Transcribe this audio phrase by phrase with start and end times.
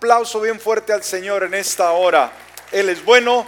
[0.00, 2.32] aplauso bien fuerte al Señor en esta hora.
[2.72, 3.46] Él es bueno,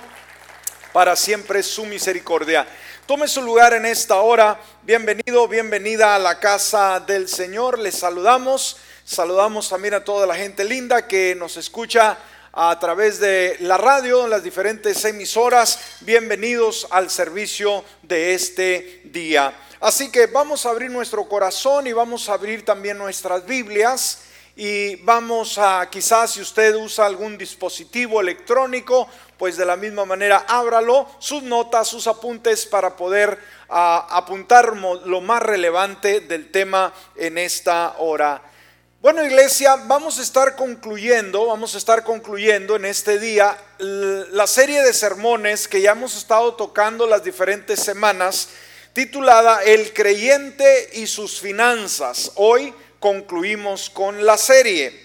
[0.92, 2.66] para siempre su misericordia.
[3.06, 4.60] Tome su lugar en esta hora.
[4.82, 7.78] Bienvenido, bienvenida a la casa del Señor.
[7.78, 8.76] Les saludamos.
[9.02, 12.18] Saludamos también a toda la gente linda que nos escucha
[12.52, 15.78] a través de la radio, en las diferentes emisoras.
[16.00, 19.54] Bienvenidos al servicio de este día.
[19.80, 24.18] Así que vamos a abrir nuestro corazón y vamos a abrir también nuestras Biblias
[24.54, 29.08] y vamos a, quizás si usted usa algún dispositivo electrónico,
[29.38, 33.38] pues de la misma manera ábralo, sus notas, sus apuntes para poder
[33.70, 38.42] ah, apuntar lo más relevante del tema en esta hora.
[39.00, 44.80] Bueno, iglesia, vamos a estar concluyendo, vamos a estar concluyendo en este día la serie
[44.82, 48.50] de sermones que ya hemos estado tocando las diferentes semanas,
[48.92, 52.30] titulada El creyente y sus finanzas.
[52.36, 52.72] Hoy
[53.02, 54.98] concluimos con la serie.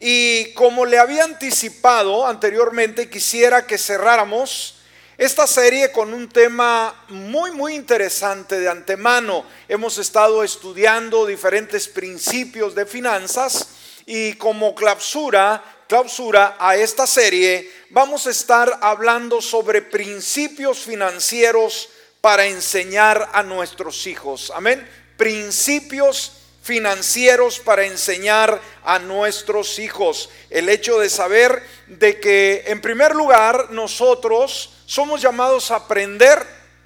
[0.00, 4.80] Y como le había anticipado anteriormente, quisiera que cerráramos
[5.18, 9.44] esta serie con un tema muy, muy interesante de antemano.
[9.68, 13.68] Hemos estado estudiando diferentes principios de finanzas
[14.06, 22.46] y como clausura, clausura a esta serie, vamos a estar hablando sobre principios financieros para
[22.46, 24.50] enseñar a nuestros hijos.
[24.54, 24.88] Amén.
[25.16, 30.30] Principios financieros para enseñar a nuestros hijos.
[30.48, 36.42] El hecho de saber de que en primer lugar nosotros somos llamados a aprender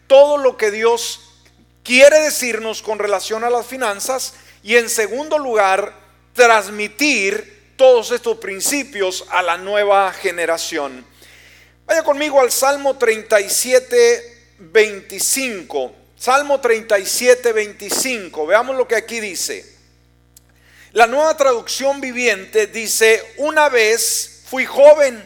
[0.09, 1.21] todo lo que Dios
[1.85, 4.35] quiere decirnos con relación a las finanzas
[4.65, 5.95] y en segundo lugar
[6.33, 11.07] transmitir todos estos principios a la nueva generación.
[11.87, 16.08] Vaya conmigo al Salmo 37, 25.
[16.19, 18.47] Salmo 37, 25.
[18.47, 19.77] Veamos lo que aquí dice.
[20.93, 25.25] La nueva traducción viviente dice, una vez fui joven,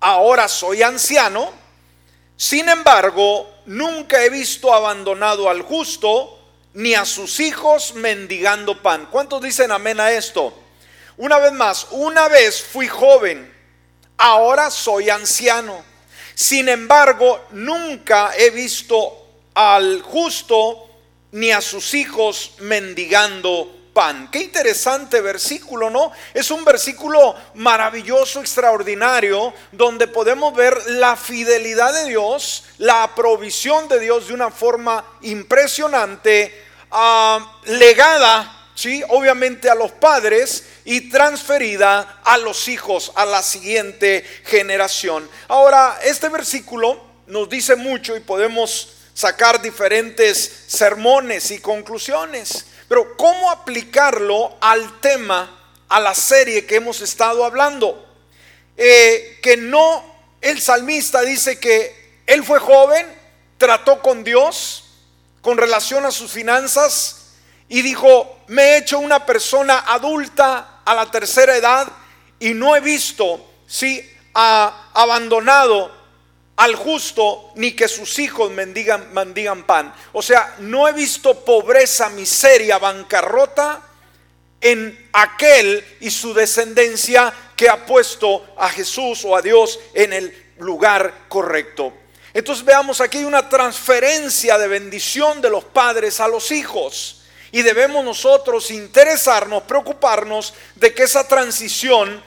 [0.00, 1.62] ahora soy anciano
[2.42, 6.40] sin embargo, nunca he visto abandonado al justo,
[6.74, 9.06] ni a sus hijos mendigando pan.
[9.12, 10.52] ¿Cuántos dicen amén a esto?
[11.18, 13.48] Una vez más, una vez fui joven,
[14.16, 15.84] ahora soy anciano.
[16.34, 19.21] Sin embargo, nunca he visto
[19.54, 20.88] al justo
[21.32, 24.30] ni a sus hijos mendigando pan.
[24.30, 26.12] Qué interesante versículo, ¿no?
[26.32, 34.00] Es un versículo maravilloso, extraordinario, donde podemos ver la fidelidad de Dios, la provisión de
[34.00, 39.02] Dios de una forma impresionante, ah, legada, ¿sí?
[39.08, 45.28] Obviamente a los padres y transferida a los hijos, a la siguiente generación.
[45.48, 52.66] Ahora, este versículo nos dice mucho y podemos sacar diferentes sermones y conclusiones.
[52.88, 58.06] Pero ¿cómo aplicarlo al tema, a la serie que hemos estado hablando?
[58.76, 60.04] Eh, que no,
[60.40, 63.06] el salmista dice que él fue joven,
[63.58, 64.84] trató con Dios
[65.40, 67.34] con relación a sus finanzas
[67.68, 71.88] y dijo, me he hecho una persona adulta a la tercera edad
[72.38, 76.01] y no he visto, si ha abandonado
[76.56, 79.94] al justo ni que sus hijos mendigan, pan.
[80.12, 83.82] O sea, no he visto pobreza, miseria, bancarrota
[84.60, 90.52] en aquel y su descendencia que ha puesto a Jesús o a Dios en el
[90.58, 91.92] lugar correcto.
[92.34, 97.22] Entonces veamos aquí una transferencia de bendición de los padres a los hijos.
[97.50, 102.22] Y debemos nosotros interesarnos, preocuparnos de que esa transición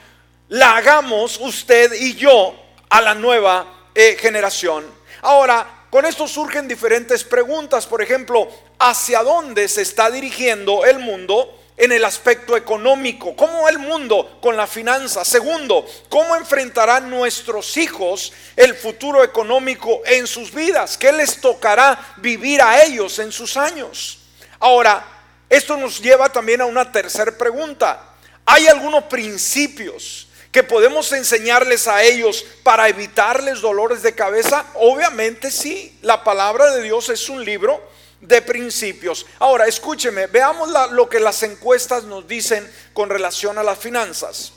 [0.48, 2.54] la hagamos usted y yo
[2.88, 4.84] a la nueva eh, generación.
[5.22, 7.86] Ahora, con esto surgen diferentes preguntas.
[7.86, 8.48] Por ejemplo,
[8.78, 11.62] ¿hacia dónde se está dirigiendo el mundo?
[11.78, 15.24] en el aspecto económico, cómo el mundo con la finanza.
[15.26, 22.62] Segundo, cómo enfrentarán nuestros hijos el futuro económico en sus vidas, qué les tocará vivir
[22.62, 24.20] a ellos en sus años.
[24.58, 25.06] Ahora,
[25.50, 28.14] esto nos lleva también a una tercera pregunta.
[28.46, 30.25] ¿Hay algunos principios
[30.56, 34.64] que podemos enseñarles a ellos para evitarles dolores de cabeza?
[34.76, 37.86] Obviamente sí, la palabra de Dios es un libro
[38.22, 39.26] de principios.
[39.38, 44.54] Ahora, escúcheme, veamos lo que las encuestas nos dicen con relación a las finanzas.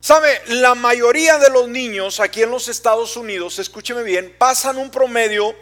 [0.00, 0.42] ¿Sabe?
[0.48, 5.54] La mayoría de los niños aquí en los Estados Unidos, escúcheme bien, pasan un promedio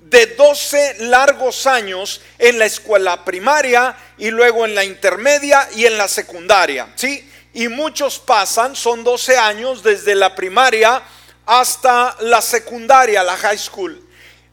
[0.00, 5.96] de 12 largos años en la escuela primaria y luego en la intermedia y en
[5.96, 6.92] la secundaria.
[6.96, 7.29] ¿Sí?
[7.52, 11.02] Y muchos pasan, son 12 años desde la primaria
[11.46, 14.00] hasta la secundaria, la high school.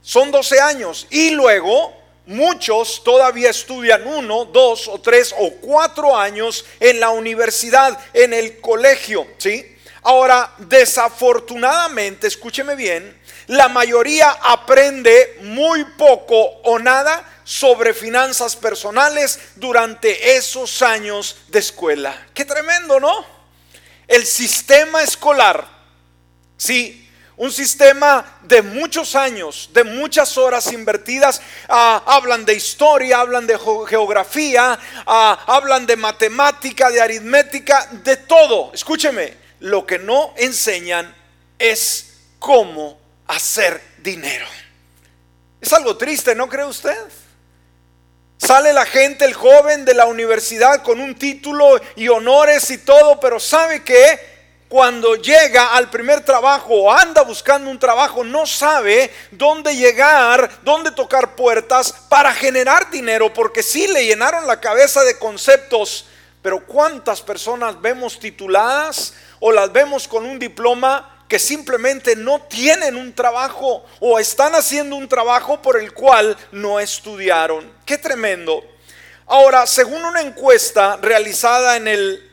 [0.01, 1.93] Son 12 años y luego
[2.25, 8.59] muchos todavía estudian uno, dos o tres o cuatro años en la universidad, en el
[8.59, 9.76] colegio, ¿sí?
[10.07, 20.37] Ahora, desafortunadamente, escúcheme bien, la mayoría aprende muy poco o nada sobre finanzas personales durante
[20.37, 22.25] esos años de escuela.
[22.33, 23.25] Qué tremendo, ¿no?
[24.07, 25.67] El sistema escolar,
[26.55, 31.41] sí, un sistema de muchos años, de muchas horas invertidas.
[31.67, 33.59] Ah, hablan de historia, hablan de
[33.89, 38.71] geografía, ah, hablan de matemática, de aritmética, de todo.
[38.73, 41.13] Escúcheme, lo que no enseñan
[41.59, 44.45] es cómo hacer dinero.
[45.59, 46.97] Es algo triste, ¿no cree usted?
[48.37, 53.19] Sale la gente, el joven de la universidad con un título y honores y todo,
[53.19, 54.37] pero ¿sabe qué?
[54.67, 60.91] cuando llega al primer trabajo o anda buscando un trabajo, no sabe dónde llegar, dónde
[60.91, 66.07] tocar puertas para generar dinero, porque sí le llenaron la cabeza de conceptos,
[66.41, 72.95] pero ¿cuántas personas vemos tituladas o las vemos con un diploma que simplemente no tienen
[72.95, 77.71] un trabajo o están haciendo un trabajo por el cual no estudiaron?
[77.85, 78.63] Qué tremendo.
[79.25, 82.23] Ahora, según una encuesta realizada en el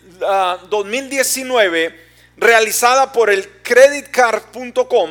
[0.70, 2.00] 2019, ah,
[2.36, 5.10] realizada por el creditcard.com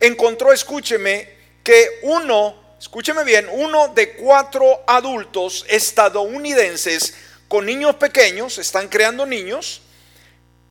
[0.00, 1.28] encontró, escúcheme,
[1.62, 7.14] que uno, escúcheme bien, uno de cuatro adultos estadounidenses
[7.48, 9.82] con niños pequeños, están creando niños,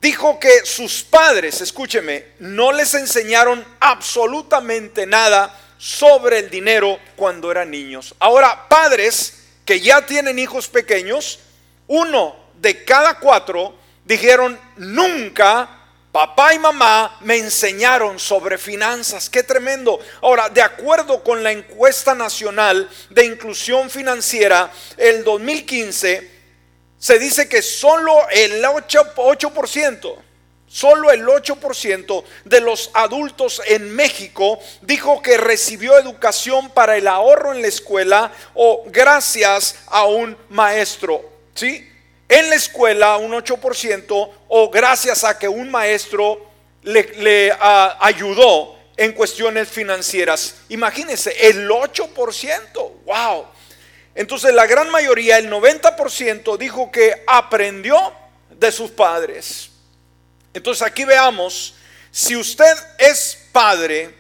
[0.02, 7.72] dijo que sus padres, escúcheme, no les enseñaron absolutamente nada sobre el dinero cuando eran
[7.72, 8.16] niños.
[8.20, 11.40] Ahora, padres que ya tienen hijos pequeños,
[11.88, 13.76] uno de cada cuatro
[14.06, 15.80] dijeron, nunca
[16.12, 19.30] Papá y mamá me enseñaron sobre finanzas.
[19.30, 20.00] Qué tremendo.
[20.24, 26.39] Ahora, de acuerdo con la encuesta nacional de inclusión financiera, el 2015,
[27.00, 30.16] se dice que solo el 8%,
[30.68, 37.54] solo el 8% de los adultos en México dijo que recibió educación para el ahorro
[37.54, 41.28] en la escuela o gracias a un maestro.
[41.56, 41.90] ¿Sí?
[42.30, 46.48] en la escuela un 8% o gracias a que un maestro
[46.84, 47.52] le,
[48.00, 50.56] ayudó en cuestiones financieras.
[50.70, 53.46] Imagínense, el 8%, wow.
[54.20, 57.96] Entonces la gran mayoría, el 90% dijo que aprendió
[58.50, 59.70] de sus padres.
[60.54, 61.76] Entonces aquí veamos,
[62.12, 64.14] si usted es padre,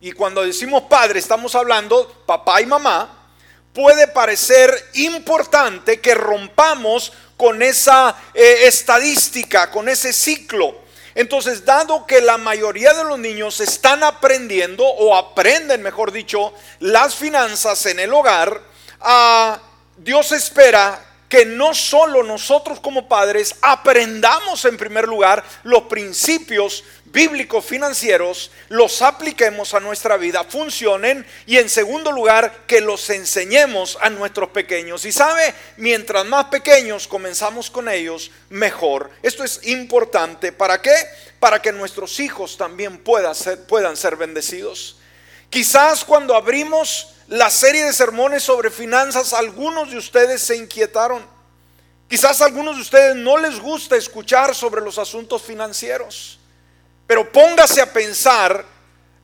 [0.00, 3.28] y cuando decimos padre estamos hablando papá y mamá,
[3.72, 10.74] puede parecer importante que rompamos con esa eh, estadística, con ese ciclo.
[11.14, 17.14] Entonces, dado que la mayoría de los niños están aprendiendo o aprenden, mejor dicho, las
[17.14, 19.60] finanzas en el hogar, ah,
[19.96, 27.64] Dios espera que no solo nosotros como padres aprendamos en primer lugar los principios bíblicos
[27.64, 34.10] financieros, los apliquemos a nuestra vida, funcionen y en segundo lugar que los enseñemos a
[34.10, 35.04] nuestros pequeños.
[35.04, 39.10] Y sabe, mientras más pequeños comenzamos con ellos, mejor.
[39.22, 40.52] Esto es importante.
[40.52, 40.94] ¿Para qué?
[41.40, 44.98] Para que nuestros hijos también puedan ser, puedan ser bendecidos.
[45.48, 51.26] Quizás cuando abrimos la serie de sermones sobre finanzas, algunos de ustedes se inquietaron.
[52.08, 56.38] Quizás a algunos de ustedes no les gusta escuchar sobre los asuntos financieros.
[57.06, 58.64] Pero póngase a pensar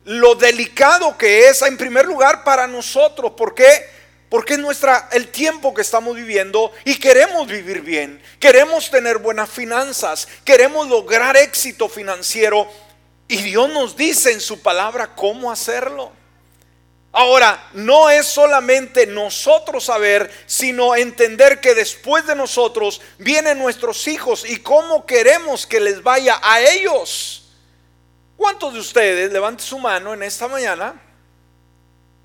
[0.03, 3.31] lo delicado que es en primer lugar para nosotros.
[3.37, 3.89] ¿Por qué?
[4.27, 8.21] Porque es nuestra, el tiempo que estamos viviendo y queremos vivir bien.
[8.37, 10.27] Queremos tener buenas finanzas.
[10.43, 12.67] Queremos lograr éxito financiero.
[13.29, 16.11] Y Dios nos dice en su palabra cómo hacerlo.
[17.15, 24.43] Ahora, no es solamente nosotros saber, sino entender que después de nosotros vienen nuestros hijos
[24.49, 27.51] y cómo queremos que les vaya a ellos.
[28.35, 30.99] ¿Cuántos de ustedes, levante su mano en esta mañana,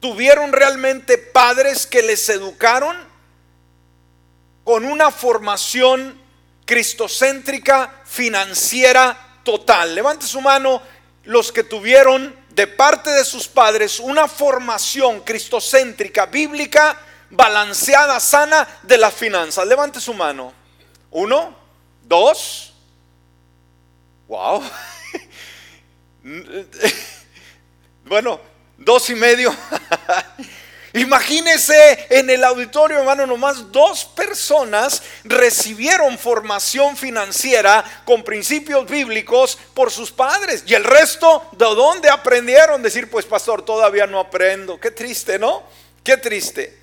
[0.00, 2.97] tuvieron realmente padres que les educaron
[4.64, 6.18] con una formación
[6.64, 9.95] cristocéntrica, financiera, total?
[9.95, 10.80] Levante su mano
[11.25, 16.99] los que tuvieron de parte de sus padres una formación cristocéntrica, bíblica,
[17.31, 19.65] balanceada, sana de las finanzas.
[19.65, 20.53] Levante su mano.
[21.12, 21.57] Uno,
[22.03, 22.75] dos.
[24.27, 24.65] Wow.
[28.05, 28.41] bueno,
[28.77, 29.55] dos y medio.
[30.99, 39.93] Imagínese en el auditorio, hermano, nomás dos personas recibieron formación financiera con principios bíblicos por
[39.93, 40.64] sus padres.
[40.67, 42.83] Y el resto, ¿de dónde aprendieron?
[42.83, 44.81] Decir, pues pastor, todavía no aprendo.
[44.81, 45.62] Qué triste, ¿no?
[46.02, 46.76] Qué triste.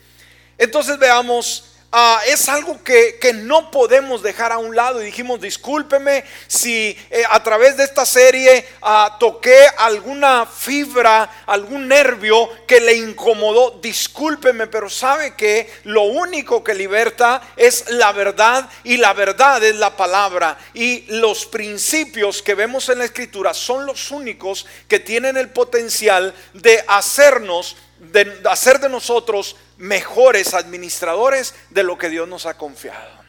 [0.58, 5.02] Entonces veamos Ah, es algo que, no podemos dejar a un lado.
[5.02, 11.88] Y dijimos, discúlpeme si eh, a través de esta serie ah, toqué alguna fibra, algún
[11.88, 13.80] nervio que le incomodó.
[13.82, 19.78] Discúlpeme, pero sabe que lo único que liberta es la verdad y la verdad es
[19.78, 20.58] la palabra.
[20.74, 26.36] Y los principios que vemos en la escritura son los únicos que tienen el potencial
[26.52, 33.26] de hacernos de hacer de nosotros mejores administradores de lo que Dios nos ha confiado.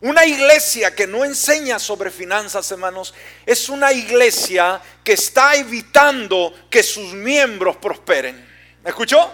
[0.00, 3.14] Una iglesia que no enseña sobre finanzas, hermanos,
[3.46, 8.46] es una iglesia que está evitando que sus miembros prosperen.
[8.84, 9.30] ¿Me escuchó?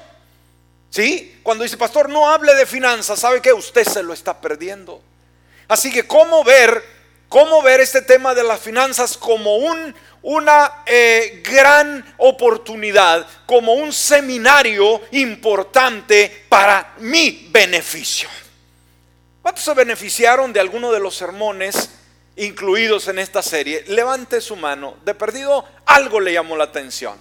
[0.89, 1.41] ¿Sí?
[1.43, 5.03] Cuando dice, pastor, no hable de finanzas, ¿sabe que usted se lo está perdiendo?
[5.67, 6.83] Así que, ¿cómo ver,
[7.33, 13.91] cómo ver este tema de las finanzas como un, una eh, gran oportunidad, como un
[13.91, 18.29] seminario importante para mi beneficio.
[19.41, 21.89] ¿Cuántos se beneficiaron de alguno de los sermones
[22.37, 23.83] incluidos en esta serie?
[23.87, 24.99] Levante su mano.
[25.03, 27.17] De perdido, algo le llamó la atención.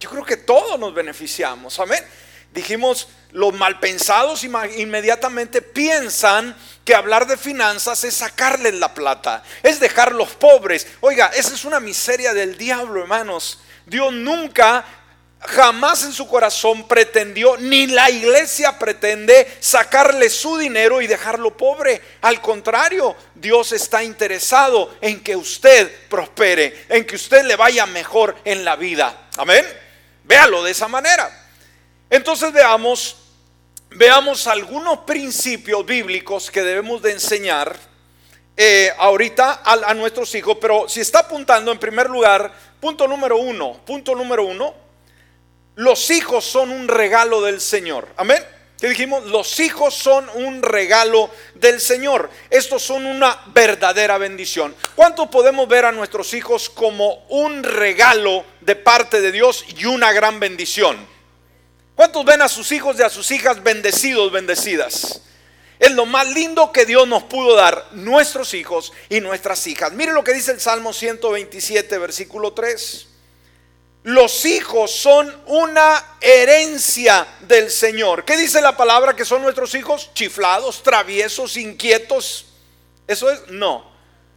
[0.00, 1.78] Yo creo que todos nos beneficiamos.
[1.78, 2.04] Amén.
[2.52, 6.54] Dijimos, los malpensados inmediatamente piensan
[6.84, 10.86] que hablar de finanzas es sacarles la plata, es dejarlos pobres.
[11.00, 13.60] Oiga, esa es una miseria del diablo, hermanos.
[13.86, 14.84] Dios nunca,
[15.40, 22.02] jamás en su corazón pretendió, ni la iglesia pretende sacarle su dinero y dejarlo pobre.
[22.20, 28.36] Al contrario, Dios está interesado en que usted prospere, en que usted le vaya mejor
[28.44, 29.28] en la vida.
[29.38, 29.64] Amén.
[30.24, 31.41] Véalo de esa manera.
[32.12, 33.16] Entonces veamos,
[33.88, 37.74] veamos algunos principios bíblicos que debemos de enseñar
[38.54, 43.80] eh, ahorita a, nuestros hijos, pero si está apuntando en primer lugar, punto número uno,
[43.86, 44.74] punto número uno,
[45.76, 48.06] los hijos son un regalo del Señor.
[48.18, 48.44] Amén.
[48.78, 49.24] ¿Qué dijimos?
[49.24, 52.28] Los hijos son un regalo del Señor.
[52.50, 54.74] Estos son una verdadera bendición.
[54.94, 60.12] ¿Cuánto podemos ver a nuestros hijos como un regalo de parte de Dios y una
[60.12, 61.10] gran bendición?
[62.02, 65.20] ¿Cuántos ven a sus hijos y a sus hijas bendecidos, bendecidas?
[65.78, 69.92] Es lo más lindo que Dios nos pudo dar, nuestros hijos y nuestras hijas.
[69.92, 73.06] Mire lo que dice el Salmo 127, versículo 3.
[74.02, 78.24] Los hijos son una herencia del Señor.
[78.24, 80.10] ¿Qué dice la palabra que son nuestros hijos?
[80.12, 82.46] Chiflados, traviesos, inquietos.
[83.06, 83.46] ¿Eso es?
[83.46, 83.92] No.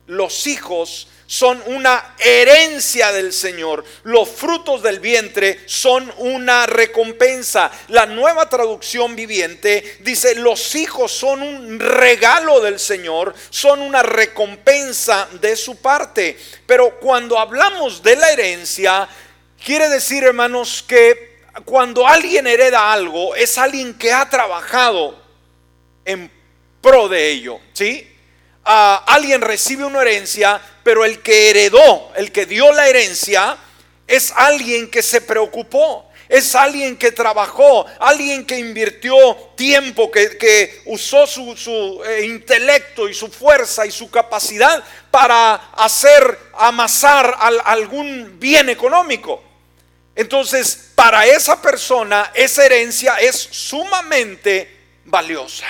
[0.05, 3.83] Los hijos son una herencia del Señor.
[4.03, 7.71] Los frutos del vientre son una recompensa.
[7.87, 15.27] La nueva traducción viviente dice, los hijos son un regalo del Señor, son una recompensa
[15.41, 16.37] de su parte.
[16.65, 19.07] Pero cuando hablamos de la herencia,
[19.63, 25.23] quiere decir, hermanos, que cuando alguien hereda algo, es alguien que ha trabajado
[26.03, 26.29] en
[26.81, 28.14] pro de ello, ¿sí?
[28.65, 33.57] Alguien recibe una herencia, pero el que heredó, el que dio la herencia,
[34.07, 36.05] es alguien que se preocupó.
[36.27, 39.15] Es alguien que trabajó, alguien que invirtió
[39.55, 47.37] tiempo, que, usó su, eh, intelecto y su fuerza y su capacidad para hacer amasar
[47.63, 49.43] algún bien económico.
[50.15, 55.67] Entonces, para esa persona, esa herencia es sumamente valiosa.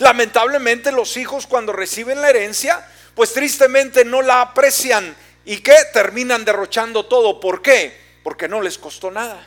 [0.00, 5.14] Lamentablemente los hijos cuando reciben la herencia, pues tristemente no la aprecian
[5.44, 7.38] y que terminan derrochando todo.
[7.38, 8.00] ¿Por qué?
[8.22, 9.46] Porque no les costó nada.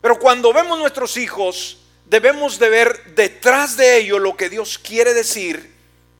[0.00, 5.14] Pero cuando vemos nuestros hijos, debemos de ver detrás de ello lo que Dios quiere
[5.14, 5.72] decir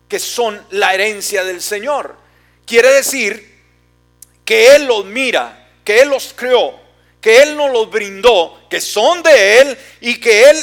[0.07, 2.15] que son la herencia del Señor.
[2.65, 3.61] Quiere decir
[4.45, 6.79] que Él los mira, que Él los creó,
[7.21, 10.57] que Él nos los brindó, que son de Él y que Él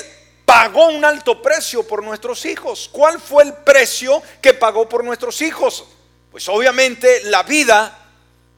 [0.54, 2.88] pagó un alto precio por nuestros hijos.
[2.92, 5.84] ¿Cuál fue el precio que pagó por nuestros hijos?
[6.30, 7.98] Pues obviamente la vida,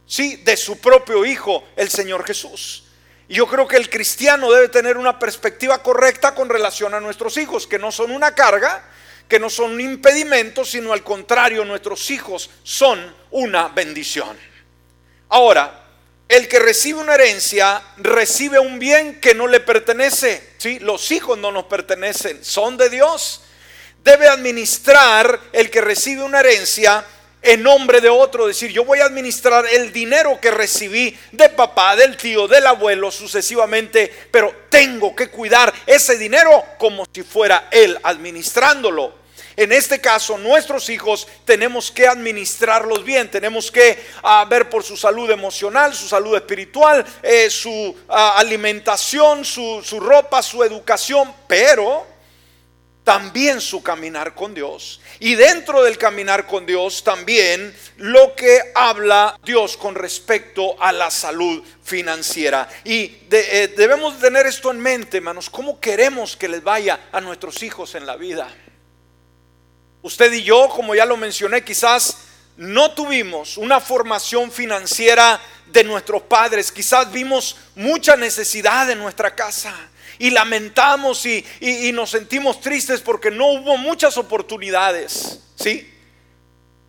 [0.05, 2.83] sí, de su propio hijo, el Señor Jesús.
[3.29, 7.37] Y yo creo que el cristiano debe tener una perspectiva correcta con relación a nuestros
[7.37, 8.83] hijos, que no son una carga,
[9.29, 14.37] que no son un impedimento, sino al contrario, nuestros hijos son una bendición.
[15.29, 15.84] Ahora,
[16.27, 20.41] el que recibe una herencia recibe un bien que no le pertenece.
[20.57, 20.79] ¿sí?
[20.79, 23.41] Los hijos no nos pertenecen, son de Dios.
[24.03, 27.05] Debe administrar el que recibe una herencia
[27.41, 28.47] en nombre de otro.
[28.47, 33.11] Decir, yo voy a administrar el dinero que recibí de papá, del tío, del abuelo,
[33.11, 39.24] sucesivamente, pero tengo que cuidar ese dinero como si fuera él administrándolo.
[39.57, 44.97] En este caso, nuestros hijos tenemos que administrarlos bien, tenemos que ah, ver por su
[44.97, 52.15] salud emocional, su salud espiritual, eh, su ah, alimentación, su, su ropa, su educación, pero
[53.05, 54.99] también su caminar con Dios.
[55.19, 61.09] Y dentro del caminar con Dios también lo que habla Dios con respecto a la
[61.09, 62.67] salud financiera.
[62.83, 67.63] Y eh, debemos tener esto en mente, hermanos, cómo queremos que les vaya a nuestros
[67.63, 68.53] hijos en la vida.
[70.05, 72.17] Usted y yo, como ya lo mencioné, quizás
[72.57, 79.73] no tuvimos una formación financiera de nuestros padres, quizás vimos mucha necesidad en nuestra casa
[80.19, 81.43] y lamentamos y,
[81.91, 85.91] nos sentimos tristes porque no hubo muchas oportunidades, ¿sí?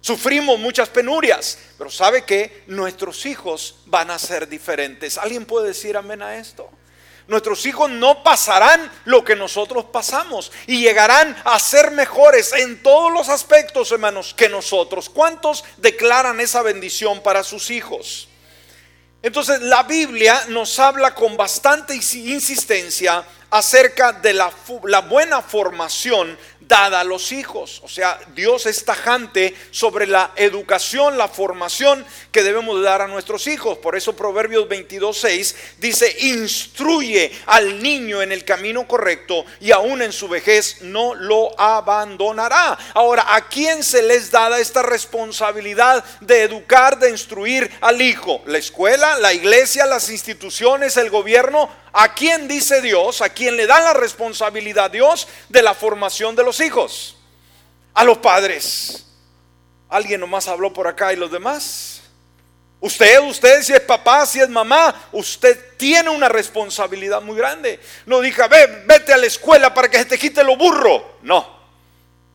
[0.03, 5.17] Sufrimos muchas penurias, pero sabe que nuestros hijos van a ser diferentes.
[5.17, 6.69] ¿Alguien puede decir amén a esto?
[7.29, 13.13] Nuestros hijos no pasarán lo que nosotros pasamos y llegarán a ser mejores en todos
[13.13, 15.11] los aspectos, hermanos, que nosotros.
[15.11, 18.29] ¿Cuántos declaran esa bendición para sus hijos?
[19.23, 24.53] Entonces la Biblia nos habla con bastante insistencia acerca de la,
[25.09, 27.81] buena formación dada a los hijos.
[27.85, 33.47] O sea, Dios es tajante sobre la educación, la formación que debemos dar a nuestros
[33.47, 33.79] hijos.
[33.79, 40.13] Por eso Proverbios 22.6 dice, instruye al niño en el camino correcto y aún en
[40.13, 42.79] su vejez no lo abandonará.
[42.95, 48.43] Ahora, ¿a quién se les da esta responsabilidad de educar, de instruir al hijo?
[48.47, 51.69] ¿La escuela, la iglesia, las instituciones, el gobierno?
[51.99, 53.23] ¿A quién dice Dios?
[53.23, 57.17] ¿A quién le da la responsabilidad Dios de la formación de los hijos?
[57.95, 59.07] A los padres.
[59.89, 62.03] ¿Alguien nomás habló por acá y los demás?
[62.81, 67.81] Usted, usted, si es papá, si es mamá, usted tiene una responsabilidad muy grande.
[68.05, 71.17] No diga, ve, vete a la escuela para que se te quite lo burro.
[71.23, 71.57] No.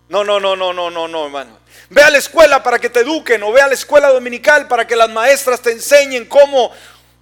[0.10, 1.60] No, no, no, no, no, no, no, hermano.
[1.91, 4.88] Ve a la escuela para que te eduquen o ve a la escuela dominical para
[4.88, 6.72] que las maestras te enseñen cómo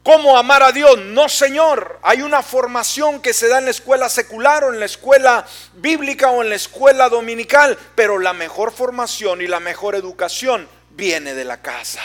[0.03, 0.97] ¿Cómo amar a Dios?
[0.97, 1.99] No, Señor.
[2.01, 6.31] Hay una formación que se da en la escuela secular o en la escuela bíblica
[6.31, 11.45] o en la escuela dominical, pero la mejor formación y la mejor educación viene de
[11.45, 12.01] la casa.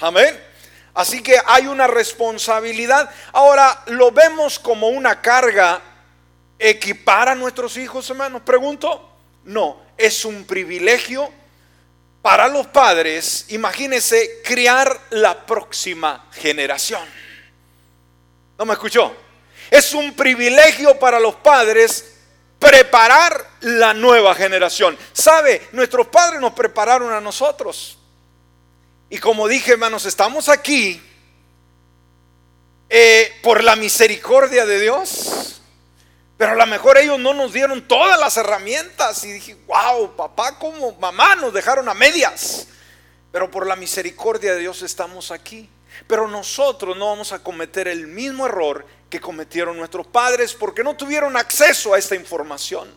[0.00, 0.42] Amén.
[0.94, 3.10] Así que hay una responsabilidad.
[3.32, 5.80] Ahora, ¿lo vemos como una carga
[6.58, 8.42] equipar a nuestros hijos, hermanos?
[8.42, 9.10] Pregunto.
[9.44, 11.32] No, es un privilegio
[12.22, 17.02] para los padres, imagínense, criar la próxima generación.
[18.56, 19.14] ¿No me escuchó?
[19.68, 22.12] Es un privilegio para los padres
[22.60, 24.96] preparar la nueva generación.
[25.12, 25.68] ¿Sabe?
[25.72, 27.98] Nuestros padres nos prepararon a nosotros.
[29.10, 31.02] Y como dije, hermanos, estamos aquí
[32.88, 35.51] eh, por la misericordia de Dios.
[36.42, 40.58] Pero a lo mejor ellos no nos dieron todas las herramientas y dije, wow, papá
[40.58, 42.66] como mamá nos dejaron a medias.
[43.30, 45.70] Pero por la misericordia de Dios estamos aquí.
[46.08, 50.96] Pero nosotros no vamos a cometer el mismo error que cometieron nuestros padres porque no
[50.96, 52.92] tuvieron acceso a esta información.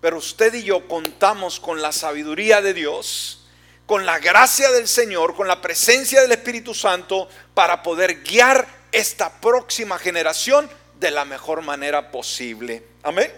[0.00, 3.46] Pero usted y yo contamos con la sabiduría de Dios,
[3.86, 9.30] con la gracia del Señor, con la presencia del Espíritu Santo para poder guiar esta
[9.40, 10.68] próxima generación
[11.00, 12.82] de la mejor manera posible.
[13.02, 13.32] Amén.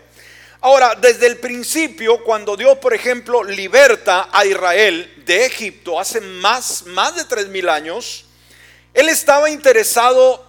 [0.60, 6.84] Ahora, desde el principio, cuando Dios, por ejemplo, liberta a Israel de Egipto hace más,
[6.86, 8.26] más de tres mil años,
[8.92, 10.44] Él estaba interesado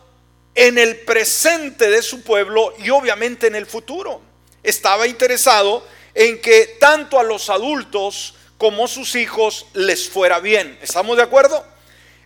[0.55, 4.21] en el presente de su pueblo y obviamente en el futuro.
[4.61, 10.77] Estaba interesado en que tanto a los adultos como a sus hijos les fuera bien.
[10.81, 11.65] ¿Estamos de acuerdo?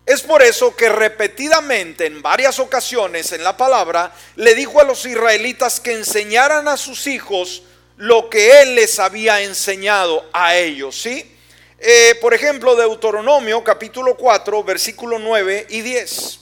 [0.07, 5.05] Es por eso que repetidamente en varias ocasiones en la palabra le dijo a los
[5.05, 7.63] israelitas que enseñaran a sus hijos
[7.97, 11.35] lo que él les había enseñado a ellos, ¿sí?
[11.77, 16.39] Eh, por ejemplo, Deuteronomio capítulo 4, versículo 9 y 10.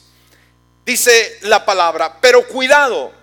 [0.86, 3.14] Dice la palabra, pero cuidado,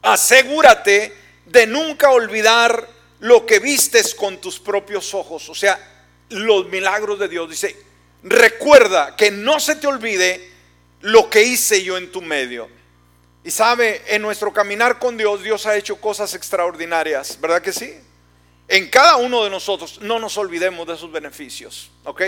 [0.00, 1.12] asegúrate
[1.44, 2.88] de nunca olvidar
[3.20, 5.78] lo que vistes con tus propios ojos, o sea,
[6.30, 7.50] los milagros de Dios.
[7.50, 7.91] Dice,
[8.22, 10.50] recuerda que no se te olvide
[11.00, 12.68] lo que hice yo en tu medio.
[13.44, 17.92] Y sabe, en nuestro caminar con Dios, Dios ha hecho cosas extraordinarias, ¿verdad que sí?
[18.68, 22.22] En cada uno de nosotros, no nos olvidemos de sus beneficios, ¿ok?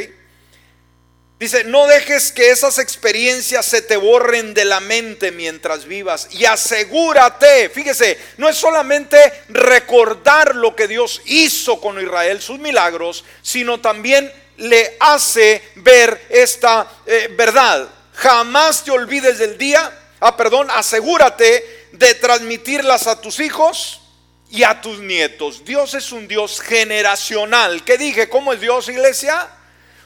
[1.39, 6.45] Dice, no dejes que esas experiencias se te borren de la mente mientras vivas y
[6.45, 13.81] asegúrate, fíjese, no es solamente recordar lo que Dios hizo con Israel, sus milagros, sino
[13.81, 17.89] también le hace ver esta eh, verdad.
[18.15, 24.01] Jamás te olvides del día, ah, perdón, asegúrate de transmitirlas a tus hijos
[24.51, 25.65] y a tus nietos.
[25.65, 27.85] Dios es un Dios generacional.
[27.85, 28.29] ¿Qué dije?
[28.29, 29.49] ¿Cómo es Dios, iglesia?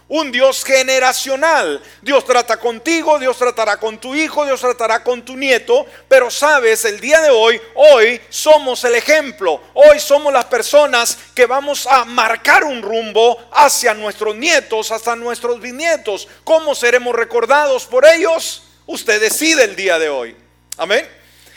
[0.09, 1.83] Un Dios generacional.
[2.01, 6.85] Dios trata contigo, Dios tratará con tu hijo, Dios tratará con tu nieto, pero sabes,
[6.85, 12.05] el día de hoy, hoy somos el ejemplo, hoy somos las personas que vamos a
[12.05, 16.27] marcar un rumbo hacia nuestros nietos, hasta nuestros bisnietos.
[16.45, 18.65] ¿Cómo seremos recordados por ellos?
[18.87, 20.37] Usted decide el día de hoy.
[20.79, 21.07] Amén.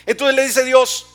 [0.05, 1.07] Entonces le dice Dios,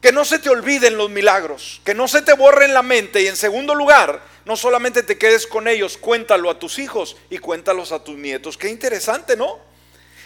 [0.00, 3.26] que no se te olviden los milagros, que no se te borren la mente y
[3.26, 7.92] en segundo lugar, no solamente te quedes con ellos, cuéntalo a tus hijos y cuéntalos
[7.92, 8.58] a tus nietos.
[8.58, 9.58] Qué interesante, ¿no?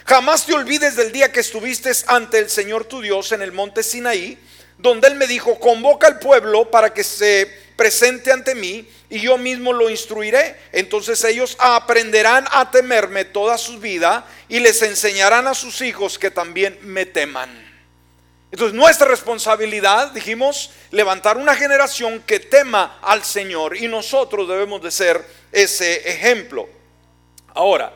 [0.07, 3.83] Jamás te olvides del día que estuviste ante el Señor tu Dios en el monte
[3.83, 4.39] Sinaí,
[4.79, 9.37] donde Él me dijo, convoca al pueblo para que se presente ante mí y yo
[9.39, 10.57] mismo lo instruiré.
[10.73, 16.31] Entonces ellos aprenderán a temerme toda su vida y les enseñarán a sus hijos que
[16.31, 17.68] también me teman.
[18.51, 24.91] Entonces nuestra responsabilidad, dijimos, levantar una generación que tema al Señor y nosotros debemos de
[24.91, 26.69] ser ese ejemplo.
[27.55, 27.93] Ahora,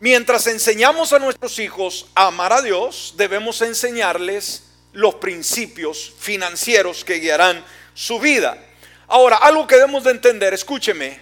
[0.00, 7.20] mientras enseñamos a nuestros hijos a amar a Dios, debemos enseñarles los principios financieros que
[7.20, 7.64] guiarán
[7.94, 8.58] su vida.
[9.06, 11.20] Ahora, algo que debemos de entender, escúcheme,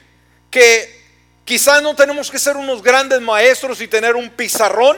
[0.51, 1.05] que
[1.45, 4.97] quizás no tenemos que ser unos grandes maestros y tener un pizarrón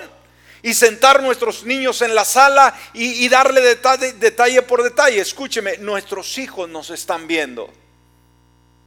[0.63, 5.21] y sentar nuestros niños en la sala y, darle detalle, detalle por detalle.
[5.21, 7.73] Escúcheme, nuestros hijos nos están viendo.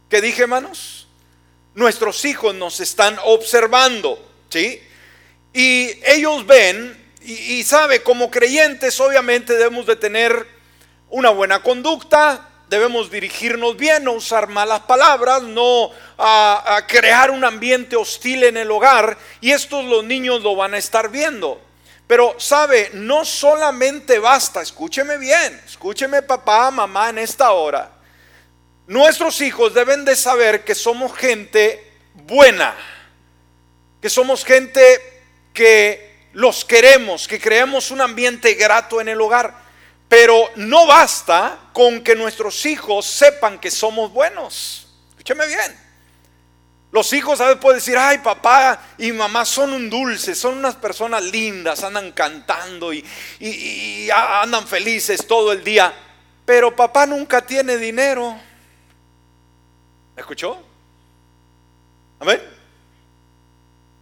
[0.08, 1.08] ¿Qué dije, hermanos?
[1.74, 4.82] Nuestros hijos nos están observando, ¿sí?
[5.54, 10.46] Y ellos ven, y, sabe, como creyentes obviamente debemos de tener
[11.08, 17.96] una buena conducta, debemos dirigirnos bien, no usar malas palabras, no a, crear un ambiente
[17.96, 19.18] hostil en el hogar.
[19.42, 21.60] Y estos los niños lo van a estar viendo.
[22.06, 27.92] Pero sabe, no solamente basta, escúcheme bien, escúcheme papá, mamá en esta hora.
[28.86, 32.74] Nuestros hijos deben de saber que somos gente buena,
[34.00, 34.82] que somos gente
[35.52, 39.60] que los queremos, que creemos un ambiente grato en el hogar.
[40.08, 44.86] Pero no basta con que nuestros hijos sepan que somos buenos.
[45.10, 45.82] Escúcheme bien.
[46.92, 50.76] Los hijos a veces pueden decir, ay papá y mamá son un dulce, son unas
[50.76, 53.02] personas lindas, andan cantando y,
[53.40, 55.94] y, andan felices todo el día.
[56.44, 58.38] Pero papá nunca tiene dinero.
[60.14, 60.62] ¿Me escuchó?
[62.20, 62.51] Amén.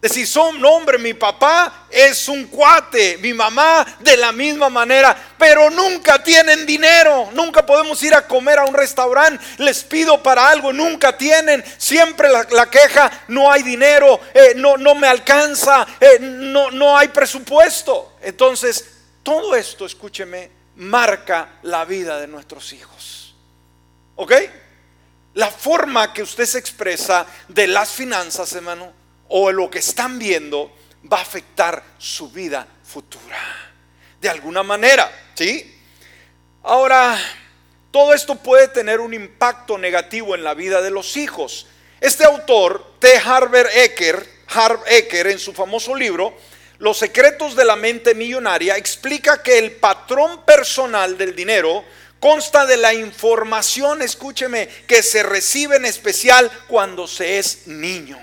[0.01, 5.69] Decir, son hombre, mi papá es un cuate, mi mamá de la misma manera, pero
[5.69, 10.73] nunca tienen dinero, nunca podemos ir a comer a un restaurante, les pido para algo,
[10.73, 16.71] nunca tienen, siempre la, queja, no hay dinero, eh, no, no me alcanza, eh, no,
[16.71, 18.15] no hay presupuesto.
[18.23, 18.87] Entonces,
[19.23, 23.35] todo esto, escúcheme, marca la vida de nuestros hijos.
[24.17, 24.33] ¿Ok?
[25.35, 29.00] La forma que usted se expresa de las finanzas, hermano,
[29.31, 30.73] o lo que están viendo
[31.11, 33.39] va a afectar su vida futura.
[34.21, 35.77] De alguna manera, ¿sí?
[36.63, 37.19] Ahora,
[37.91, 41.67] todo esto puede tener un impacto negativo en la vida de los hijos.
[42.01, 43.19] Este autor, T.
[43.25, 46.37] Harvard Ecker, Harv Ecker, en su famoso libro,
[46.79, 51.85] Los secretos de la mente millonaria, explica que el patrón personal del dinero
[52.19, 58.19] consta de la información, escúcheme, que se recibe en especial cuando se es niño.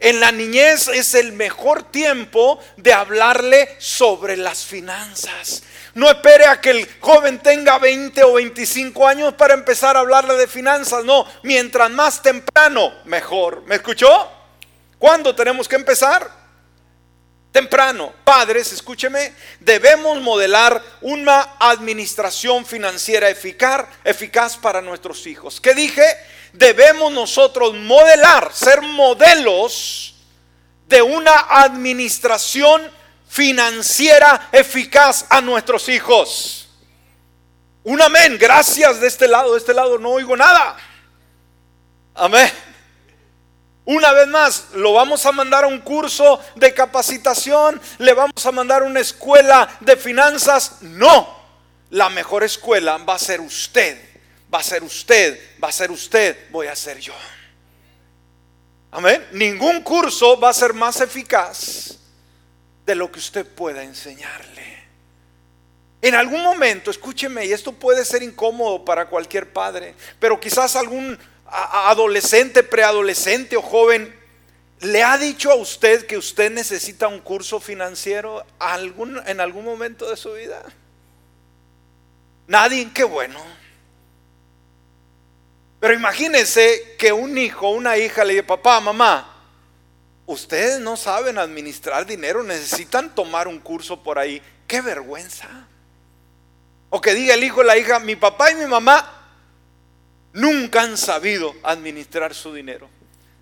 [0.00, 5.62] En la niñez es el mejor tiempo de hablarle sobre las finanzas.
[5.94, 10.34] No espere a que el joven tenga 20 o 25 años para empezar a hablarle
[10.34, 11.04] de finanzas.
[11.04, 13.62] No, mientras más temprano, mejor.
[13.66, 14.30] ¿Me escuchó?
[14.98, 16.47] ¿Cuándo tenemos que empezar?
[17.52, 18.12] Temprano.
[18.24, 25.60] Padres, escúcheme, debemos modelar una administración financiera eficaz, para nuestros hijos.
[25.60, 26.04] ¿Qué dije?
[26.52, 30.14] debemos nosotros modelar, ser modelos
[30.86, 32.82] de una administración
[33.28, 36.68] financiera eficaz a nuestros hijos.
[37.84, 40.76] Un amén, gracias de este lado, de este lado no oigo nada.
[42.14, 42.50] Amén.
[43.88, 48.52] Una vez más, lo vamos a mandar a un curso de capacitación, le vamos a
[48.52, 50.82] mandar a una escuela de finanzas.
[50.82, 51.36] No,
[51.90, 54.08] la mejor escuela va a ser usted
[54.52, 57.14] va a ser usted, va a ser usted, voy a ser yo.
[58.90, 59.26] Amén.
[59.32, 61.98] Ningún curso va a ser más eficaz
[62.86, 64.78] de lo que usted pueda enseñarle.
[66.00, 71.18] En algún momento, escúcheme, y esto puede ser incómodo para cualquier padre, pero quizás algún
[71.50, 74.14] adolescente, preadolescente o joven
[74.80, 78.44] le ha dicho a usted que usted necesita un curso financiero
[79.26, 80.62] en algún momento de su vida.
[82.46, 83.40] Nadie, qué bueno.
[85.80, 89.36] Pero imagínense que un hijo, una hija le dice, papá, mamá,
[90.26, 94.40] ustedes no saben administrar dinero, necesitan tomar un curso por ahí.
[94.66, 95.48] ¡Qué vergüenza!
[96.90, 99.17] O que diga el hijo o la hija, mi papá y mi mamá
[100.38, 102.88] nunca han sabido administrar su dinero.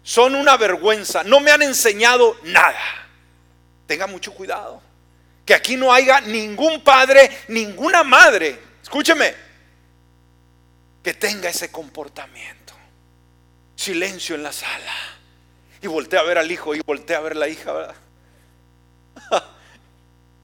[0.02, 2.80] Son una vergüenza, no me han enseñado nada.
[3.86, 4.82] Tenga mucho cuidado.
[5.44, 9.34] Que aquí no haya ningún padre, ninguna madre, escúcheme,
[11.02, 12.74] que tenga ese comportamiento.
[13.76, 14.94] Silencio en la sala.
[15.82, 17.94] Y voltea a ver al hijo y voltea a ver a la hija,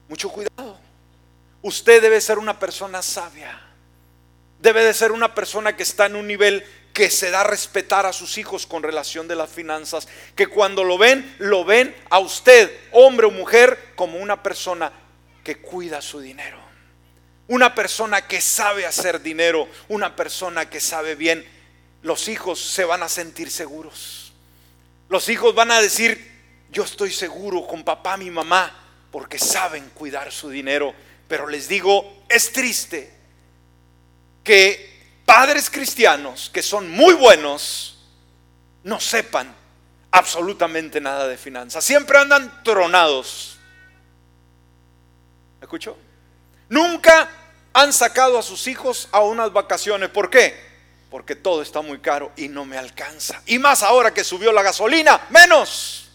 [0.07, 0.79] Mucho cuidado.
[1.61, 3.72] Usted debe ser una persona sabia.
[4.63, 8.05] Debe de ser una persona que está en un nivel que se da a respetar
[8.05, 12.19] a sus hijos con relación de las finanzas, que cuando lo ven, lo ven a
[12.19, 14.93] usted, hombre o mujer, como una persona
[15.43, 16.57] que cuida su dinero.
[17.49, 21.45] Una persona que sabe hacer dinero, una persona que sabe bien,
[22.01, 24.31] los hijos se van a sentir seguros.
[25.09, 26.25] Los hijos van a decir,
[26.71, 28.73] yo estoy seguro con papá, mi mamá,
[29.11, 30.93] porque saben cuidar su dinero.
[31.27, 33.22] Pero les digo, es triste
[34.43, 37.97] que padres cristianos que son muy buenos
[38.83, 39.53] no sepan
[40.11, 41.83] absolutamente nada de finanzas.
[41.83, 43.57] Siempre andan tronados.
[45.59, 45.97] ¿Me escuchó?
[46.69, 47.29] Nunca
[47.73, 50.09] han sacado a sus hijos a unas vacaciones.
[50.09, 50.73] ¿Por qué?
[51.09, 53.41] Porque todo está muy caro y no me alcanza.
[53.45, 56.11] Y más ahora que subió la gasolina, menos.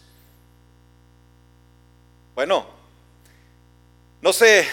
[2.35, 2.65] Bueno,
[4.21, 4.67] no sé,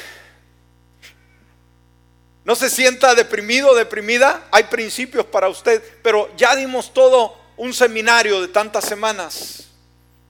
[2.46, 4.46] no se sienta deprimido, deprimida.
[4.52, 9.64] Hay principios para usted, pero ya dimos todo un seminario de tantas semanas.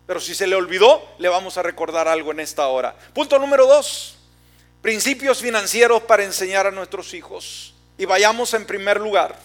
[0.07, 2.97] Pero si se le olvidó, le vamos a recordar algo en esta hora.
[3.13, 4.17] Punto número dos.
[4.81, 7.75] Principios financieros para enseñar a nuestros hijos.
[7.99, 9.37] Y vayamos en primer lugar.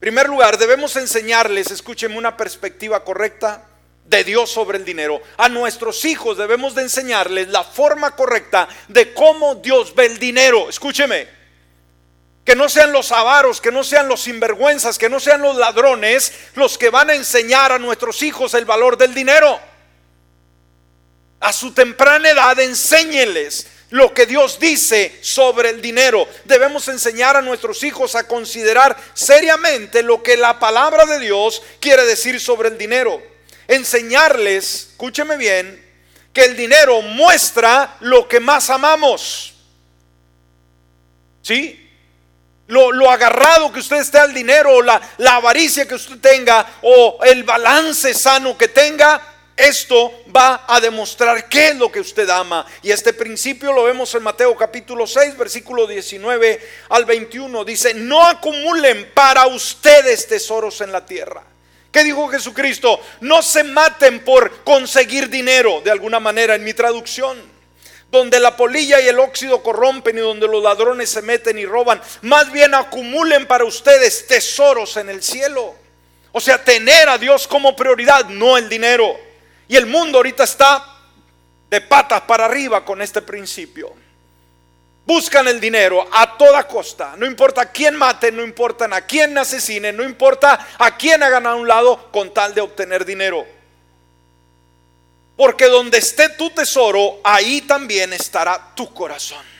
[0.00, 3.66] primer lugar, debemos enseñarles, escúchenme, una perspectiva correcta
[4.04, 5.20] de Dios sobre el dinero.
[5.36, 10.68] A nuestros hijos debemos de enseñarles la forma correcta de cómo Dios ve el dinero.
[10.68, 11.28] Escúcheme.
[12.44, 16.32] Que no sean los avaros, que no sean los sinvergüenzas, que no sean los ladrones
[16.54, 19.58] los que van a enseñar a nuestros hijos el valor del dinero.
[21.40, 26.28] A su temprana edad enséñeles lo que Dios dice sobre el dinero.
[26.44, 32.04] Debemos enseñar a nuestros hijos a considerar seriamente lo que la palabra de Dios quiere
[32.04, 33.33] decir sobre el dinero.
[33.68, 35.82] Enseñarles, escúcheme bien,
[36.32, 39.54] que el dinero muestra lo que más amamos.
[41.42, 41.80] ¿Sí?
[42.66, 47.44] Lo, agarrado que usted esté al dinero, o la, avaricia que usted tenga, o el
[47.44, 49.20] balance sano que tenga,
[49.56, 52.66] esto va a demostrar qué es lo que usted ama.
[52.82, 57.64] Y este principio lo vemos en Mateo capítulo 6, versículo 19 al 21.
[57.64, 61.53] Dice, no acumulen para ustedes tesoros en la tierra.
[61.94, 63.00] ¿Qué dijo Jesucristo?
[63.20, 67.40] No se maten por conseguir dinero, de alguna manera en mi traducción.
[68.10, 72.02] Donde la polilla y el óxido corrompen y donde los ladrones se meten y roban.
[72.22, 75.76] Más bien acumulen para ustedes tesoros en el cielo.
[76.32, 79.16] O sea, tener a Dios como prioridad, no el dinero.
[79.68, 80.84] Y el mundo ahorita está
[81.70, 83.94] de patas para arriba con este principio.
[85.06, 87.14] Buscan el dinero a toda costa.
[87.16, 91.46] No importa a quién maten, no importa a quién asesinen, no importa a quién hagan
[91.46, 93.46] a un lado con tal de obtener dinero.
[95.36, 99.53] Porque donde esté tu tesoro, ahí también estará tu corazón.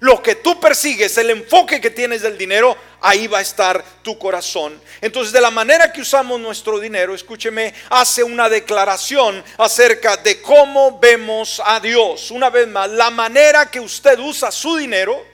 [0.00, 4.18] Lo que tú persigues, el enfoque que tienes del dinero, ahí va a estar tu
[4.18, 4.78] corazón.
[5.00, 10.98] Entonces, de la manera que usamos nuestro dinero, escúcheme, hace una declaración acerca de cómo
[10.98, 12.30] vemos a Dios.
[12.30, 15.24] Una vez más, la manera que usted usa su dinero,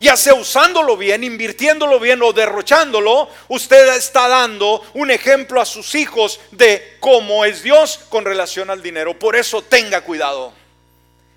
[0.00, 5.94] ya sea usándolo bien, invirtiéndolo bien o derrochándolo, usted está dando un ejemplo a sus
[5.94, 9.18] hijos de cómo es Dios con relación al dinero.
[9.18, 10.59] Por eso tenga cuidado.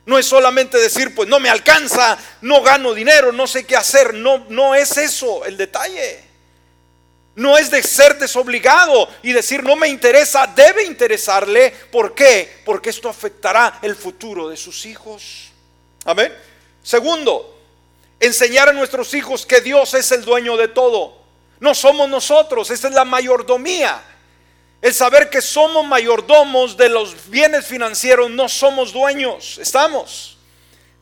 [0.06, 4.14] No es solamente decir, pues no me alcanza, no gano dinero, no sé qué hacer.
[4.14, 6.20] No, no es eso el detalle.
[7.36, 11.72] No es de ser desobligado y decir no me interesa, debe interesarle.
[11.92, 12.62] ¿Por qué?
[12.66, 15.52] Porque esto afectará el futuro de sus hijos.
[16.06, 16.34] Amén.
[16.84, 17.58] Segundo,
[18.20, 21.18] enseñar a nuestros hijos que Dios es el dueño de todo.
[21.60, 24.04] No somos nosotros, esa es la mayordomía.
[24.84, 30.33] El saber que somos mayordomos de los bienes financieros, no somos dueños, estamos.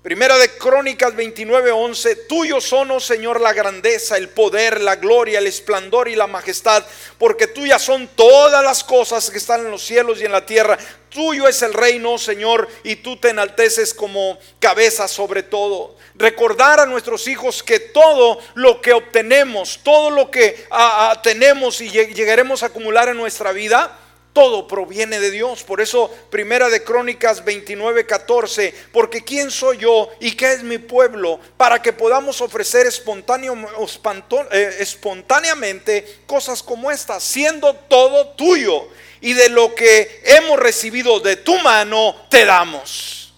[0.02, 5.46] Primera de Crónicas 29:11, tuyo son, oh Señor, la grandeza, el poder, la gloria, el
[5.46, 6.84] esplendor y la majestad,
[7.20, 10.80] porque tuyas son todas las cosas que están en los cielos y en la tierra.
[11.10, 15.96] Tuyo es el reino, oh Señor, y tú te enalteces como cabeza sobre todo.
[16.16, 21.80] Recordar a nuestros hijos que todo lo que obtenemos, todo lo que ah, ah, tenemos
[21.80, 24.00] y llegaremos a acumular en nuestra vida,
[24.34, 25.64] todo proviene de Dios.
[25.64, 30.78] Por eso, Primera de Crónicas 29, 14, porque ¿quién soy yo y qué es mi
[30.78, 33.56] pueblo para que podamos ofrecer espontáneo,
[34.52, 38.88] eh, espontáneamente cosas como estas, siendo todo tuyo
[39.20, 43.34] y de lo que hemos recibido de tu mano, te damos.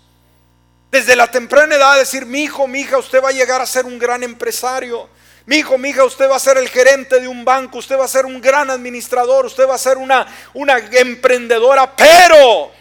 [0.92, 3.86] Desde la temprana edad decir, mi hijo, mi hija, usted va a llegar a ser
[3.86, 5.10] un gran empresario.
[5.46, 8.06] Mi hijo, mi hija, usted va a ser el gerente de un banco, usted va
[8.06, 12.72] a ser un gran administrador, usted va a ser una, una emprendedora, pero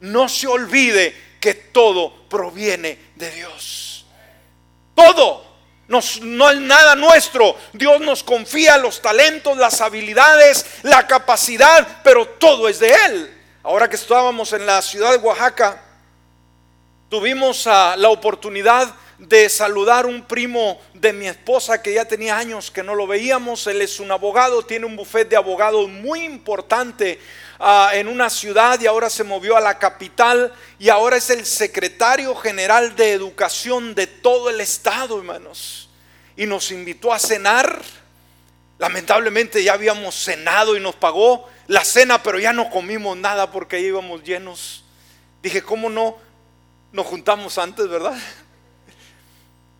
[0.00, 4.06] no se olvide que todo proviene de Dios.
[4.94, 5.44] Todo.
[5.88, 6.20] no es
[6.60, 7.54] nada nuestro.
[7.74, 13.42] Dios nos confía los talentos, las habilidades, la capacidad, pero todo es de Él.
[13.62, 15.82] Ahora que estábamos en la ciudad de Oaxaca,
[17.10, 22.70] tuvimos ah, la oportunidad de saludar un primo de mi esposa que ya tenía años
[22.70, 23.66] que no lo veíamos.
[23.66, 27.20] Él es un abogado, tiene un bufete de abogados muy importante
[27.58, 31.46] ah, en una ciudad y ahora se movió a la capital y ahora es el
[31.46, 35.88] secretario general de educación de todo el estado, hermanos.
[36.36, 37.80] Y nos invitó a cenar.
[38.78, 43.80] Lamentablemente ya habíamos cenado y nos pagó la cena, pero ya no comimos nada porque
[43.80, 44.84] íbamos llenos.
[45.40, 46.16] Dije, ¿cómo no?
[46.90, 48.16] Nos juntamos antes, ¿verdad?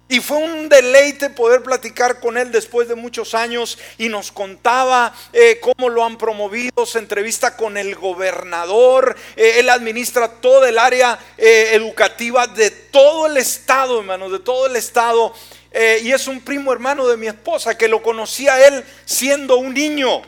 [0.06, 5.14] Y fue un deleite poder platicar con él después de muchos años y nos contaba
[5.32, 10.78] eh, cómo lo han promovido, se entrevista con el gobernador, eh, él administra todo el
[10.78, 15.34] área eh, educativa de todo el estado, hermanos, de todo el estado.
[15.74, 20.22] y es un primo hermano de mi esposa que lo conocía él siendo un niño.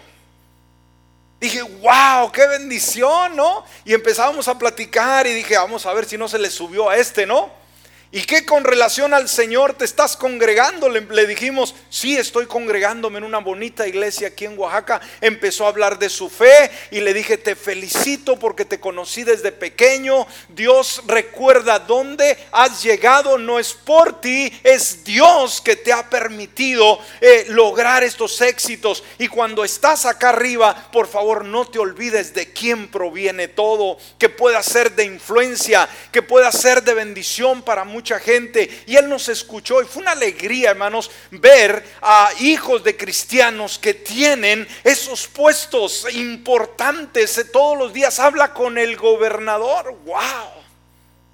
[1.39, 3.65] Dije, wow, qué bendición, ¿no?
[3.85, 6.97] Y empezábamos a platicar y dije, vamos a ver si no se le subió a
[6.97, 7.65] este, ¿no?
[8.12, 10.88] ¿Y qué con relación al Señor te estás congregando?
[10.88, 15.01] Le, dijimos, sí, estoy congregándome en una bonita iglesia aquí en Oaxaca.
[15.21, 19.51] Empezó a hablar de su fe y le dije, te felicito porque te conocí desde
[19.51, 20.25] pequeño.
[20.49, 27.01] Dios recuerda dónde has llegado, no es por ti, es Dios que te ha permitido
[27.21, 29.03] eh, lograr estos éxitos.
[29.19, 34.29] Y cuando estás acá arriba, por favor, no te olvides de quién proviene todo, que
[34.29, 39.29] pueda ser de influencia, que pueda ser de bendición para muchos gente y él nos
[39.29, 46.07] escuchó y fue una alegría, hermanos, ver a hijos de cristianos que tienen esos puestos
[46.14, 47.45] importantes.
[47.53, 49.97] Todos los días habla con el gobernador.
[50.05, 50.51] ¡Wow!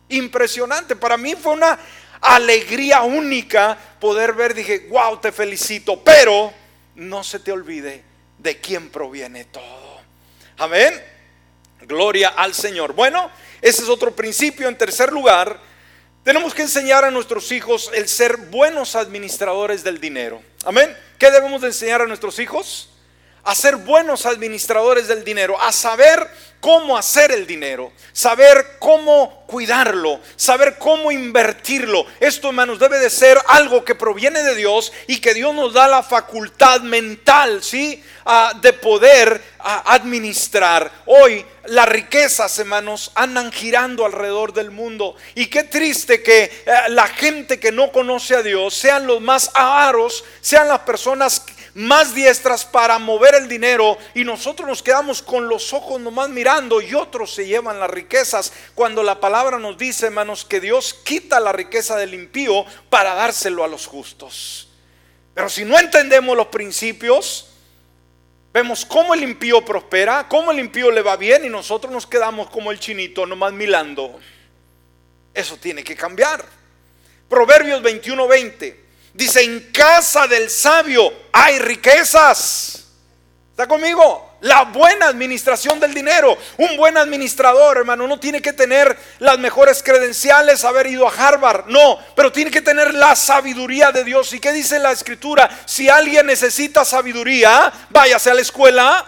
[0.09, 0.97] Impresionante.
[0.97, 1.79] Para mí fue una
[2.21, 4.55] alegría única poder ver.
[4.55, 6.03] Dije, wow, te felicito.
[6.03, 6.53] Pero
[6.95, 8.03] no se te olvide
[8.39, 10.01] de quién proviene todo.
[10.59, 11.03] Amén.
[11.83, 12.93] Gloria al Señor.
[12.93, 13.31] Bueno,
[13.61, 14.69] ese es otro principio.
[14.69, 15.59] En tercer lugar,
[16.23, 20.43] tenemos que enseñar a nuestros hijos el ser buenos administradores del dinero.
[20.65, 20.97] Amén.
[21.19, 22.92] ¿Qué debemos de enseñar a nuestros hijos?
[23.45, 26.29] A ser buenos administradores del dinero, a saber
[26.63, 32.07] cómo hacer el dinero, saber cómo cuidarlo, saber cómo invertirlo.
[32.21, 35.89] Esto, hermanos, debe de ser algo que proviene de Dios y que Dios nos da
[35.89, 38.01] la facultad mental, ¿sí?
[38.25, 40.89] Ah, de poder ah, administrar.
[41.07, 45.17] Hoy las riquezas, hermanos, andan girando alrededor del mundo.
[45.35, 49.51] Y qué triste que eh, la gente que no conoce a Dios sean los más
[49.55, 55.49] avaros, sean las personas más diestras para mover el dinero y nosotros nos quedamos con
[55.49, 60.07] los ojos nomás mirando y otros se llevan las riquezas cuando la palabra nos dice,
[60.07, 64.69] hermanos, que Dios quita la riqueza del impío para dárselo a los justos.
[65.35, 67.49] Pero si no entendemos los principios,
[68.53, 72.51] vemos cómo el impío prospera, cómo el impío le va bien y nosotros nos quedamos
[72.51, 74.21] como el chinito nomás mirando.
[75.33, 76.45] Eso tiene que cambiar.
[77.31, 78.82] Proverbios 21:20.
[79.14, 82.85] Dice, en casa del sabio hay riquezas.
[83.51, 84.38] ¿Está conmigo?
[84.40, 86.37] La buena administración del dinero.
[86.57, 91.66] Un buen administrador, hermano, no tiene que tener las mejores credenciales, haber ido a Harvard.
[91.66, 94.33] No, pero tiene que tener la sabiduría de Dios.
[94.33, 95.48] ¿Y qué dice la escritura?
[95.66, 99.07] Si alguien necesita sabiduría, váyase a la escuela,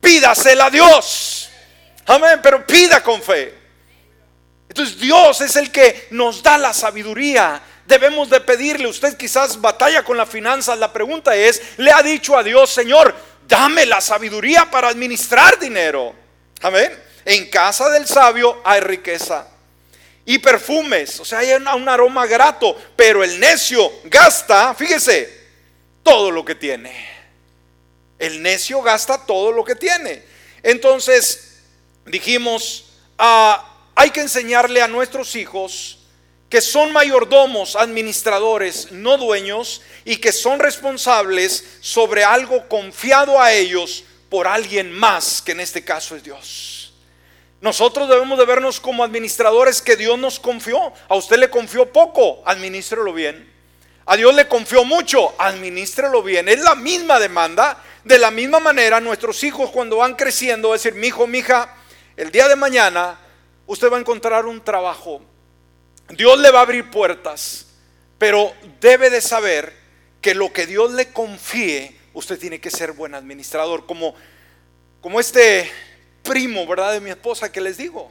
[0.00, 1.50] pídasela a Dios.
[2.06, 3.52] Amén, pero pida con fe.
[4.68, 8.86] Entonces Dios es el que nos da la sabiduría debemos de pedirle.
[8.86, 10.78] Usted quizás batalla con las finanzas.
[10.78, 13.14] La pregunta es, ¿le ha dicho a Dios, Señor,
[13.46, 16.14] dame la sabiduría para administrar dinero?
[16.62, 16.92] Amén.
[17.24, 19.48] En casa del sabio hay riqueza.
[20.28, 21.20] y perfumes.
[21.20, 25.32] O sea, hay un aroma grato, pero el necio gasta, fíjese,
[26.02, 27.08] todo lo que tiene.
[28.18, 30.22] El necio gasta todo lo que tiene.
[30.64, 31.60] Entonces,
[32.06, 32.86] dijimos,
[33.18, 35.95] ah, hay que enseñarle a nuestros hijos
[36.48, 44.04] que son mayordomos, administradores, no dueños, y que son responsables sobre algo confiado a ellos
[44.28, 46.94] por alguien más, que en este caso es Dios.
[47.60, 50.92] Nosotros debemos de vernos como administradores que Dios nos confió.
[51.08, 53.50] A usted le confió poco, administrelo bien.
[54.04, 56.48] A Dios le confió mucho, administrelo bien.
[56.48, 57.82] Es la misma demanda.
[58.04, 61.74] De la misma manera, nuestros hijos cuando van creciendo, decir, mi hijo, mi hija,
[62.16, 63.18] el día de mañana
[63.66, 65.20] usted va a encontrar un trabajo.
[66.10, 67.66] Dios le va a abrir puertas,
[68.18, 69.72] pero debe de saber
[70.20, 73.86] que lo que Dios le confíe, usted tiene que ser buen administrador.
[73.86, 74.14] Como,
[75.00, 75.70] como este
[76.22, 76.92] primo, ¿verdad?
[76.92, 78.10] De mi esposa que les digo.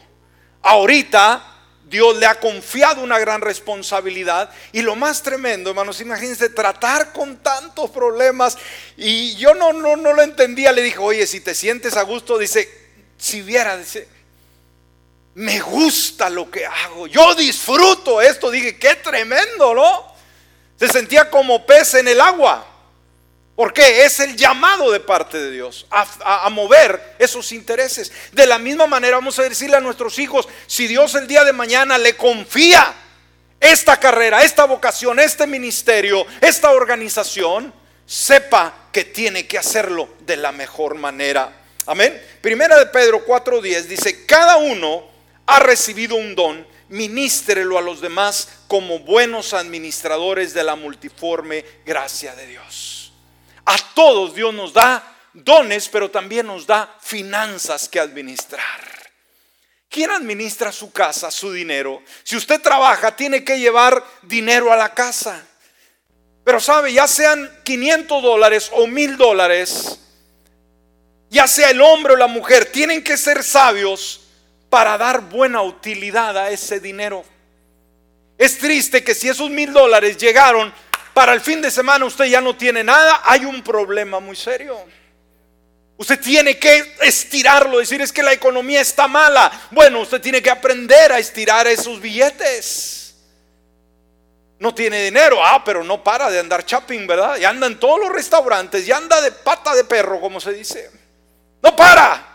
[0.62, 1.56] Ahorita
[1.88, 7.38] Dios le ha confiado una gran responsabilidad y lo más tremendo, hermanos, imagínense tratar con
[7.38, 8.58] tantos problemas
[8.98, 12.40] y yo no, no, no lo entendía, le dije, oye, si te sientes a gusto,
[12.40, 12.68] dice,
[13.18, 14.08] si viera, dice,
[15.36, 20.16] me gusta lo que hago, yo disfruto esto, dije, qué tremendo, ¿no?
[20.80, 22.72] Se sentía como pez en el agua.
[23.56, 28.12] Porque es el llamado de parte de Dios a, mover esos intereses.
[28.34, 31.54] De la misma manera vamos a decirle a nuestros hijos, si Dios el día de
[31.54, 32.94] mañana le confía
[33.62, 37.74] esta carrera, esta vocación, este ministerio, esta organización,
[38.06, 41.62] sepa que tiene que hacerlo de la mejor manera.
[41.86, 42.22] Amén.
[42.42, 45.15] Primera de Pedro 4:10 dice, cada uno
[45.46, 52.36] ha recibido un don, ministrelo a los demás como buenos administradores de la multiforme gracia
[52.36, 53.14] de Dios.
[53.66, 58.96] A todos Dios nos da dones, pero también nos da finanzas que administrar.
[59.90, 62.04] ¿Quién administra su casa, su dinero?
[62.24, 65.46] Si usted trabaja, tiene que llevar dinero a la casa.
[66.44, 70.00] Pero sabe, ya sean 500 dólares o 1000 dólares,
[71.30, 74.25] ya sea el hombre o la mujer, tienen que ser sabios
[74.76, 77.24] para dar buena utilidad a ese dinero.
[78.38, 80.74] Es triste que si esos mil dólares llegaron
[81.14, 84.78] para el fin de semana usted ya no tiene nada, hay un problema muy serio.
[85.96, 89.50] Usted tiene que estirarlo, decir es que la economía está mala.
[89.72, 93.16] Bueno, usted tiene que aprender a estirar esos billetes.
[94.60, 97.38] No tiene dinero, ah, pero no para de andar shopping, ¿verdad?
[97.38, 100.92] Y anda en todos los restaurantes, y anda de pata de perro, como se dice.
[101.64, 102.35] No para.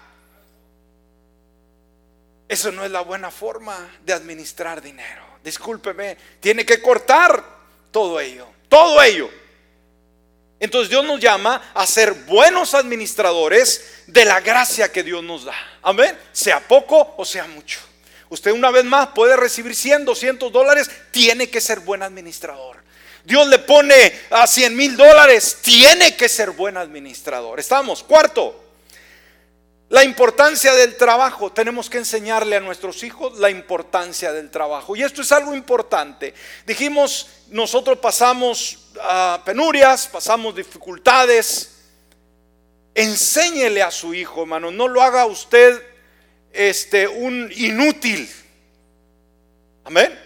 [2.51, 5.25] Eso no es la buena forma de administrar dinero.
[5.45, 7.45] Discúlpeme, tiene que cortar
[7.93, 8.45] todo ello.
[8.69, 9.31] Todo ello.
[10.59, 15.55] Entonces Dios nos llama a ser buenos administradores de la gracia que Dios nos da.
[15.81, 16.19] Amén.
[16.33, 17.79] Sea poco o sea mucho.
[18.31, 22.79] Usted una vez más puede recibir 100, 200 dólares, tiene que ser buen administrador.
[23.23, 27.61] Dios le pone a 100 mil dólares, tiene que ser buen administrador.
[27.61, 28.03] Estamos.
[28.03, 28.70] Cuarto,
[29.91, 31.53] la importancia del trabajo.
[31.53, 34.97] Tenemos que enseñarle a nuestros hijos la importancia del trabajo.
[34.97, 36.33] Y esto es algo importante.
[36.65, 41.77] Dijimos, nosotros pasamos ah, penurias, pasamos dificultades.
[42.95, 44.71] Enséñele a su hijo, hermano.
[44.71, 45.83] No lo haga usted
[46.53, 48.31] este, un inútil.
[49.85, 50.17] Amén.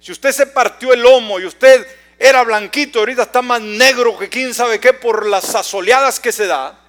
[0.00, 1.86] Si usted se partió el lomo y usted
[2.18, 6.48] era blanquito, ahorita está más negro que quién sabe qué por las asoleadas que se
[6.48, 6.81] da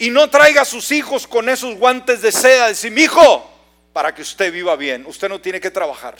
[0.00, 3.48] y no traiga a sus hijos con esos guantes de seda, decir, mi hijo,
[3.92, 6.16] para que usted viva bien, usted no tiene que trabajar.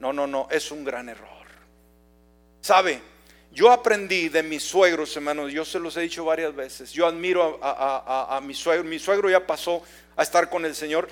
[0.00, 1.28] No, no, no, es un gran error.
[2.60, 3.00] ¿Sabe?
[3.52, 6.90] Yo aprendí de mis suegros, hermanos, yo se los he dicho varias veces.
[6.90, 9.84] Yo admiro a, a, mi suegro, mi suegro ya pasó
[10.16, 11.08] a estar con el Señor,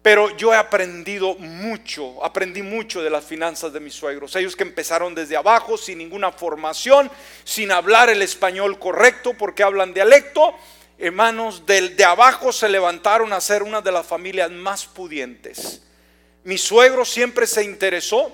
[0.00, 4.34] pero yo he aprendido mucho, aprendí mucho de las finanzas de mis suegros.
[4.34, 7.10] Ellos que empezaron desde abajo, sin ninguna formación,
[7.44, 10.54] sin hablar el español correcto, porque hablan dialecto
[11.00, 15.82] hermanos, del de abajo se levantaron a ser una de las familias más pudientes.
[16.44, 18.30] Mi suegro siempre se interesó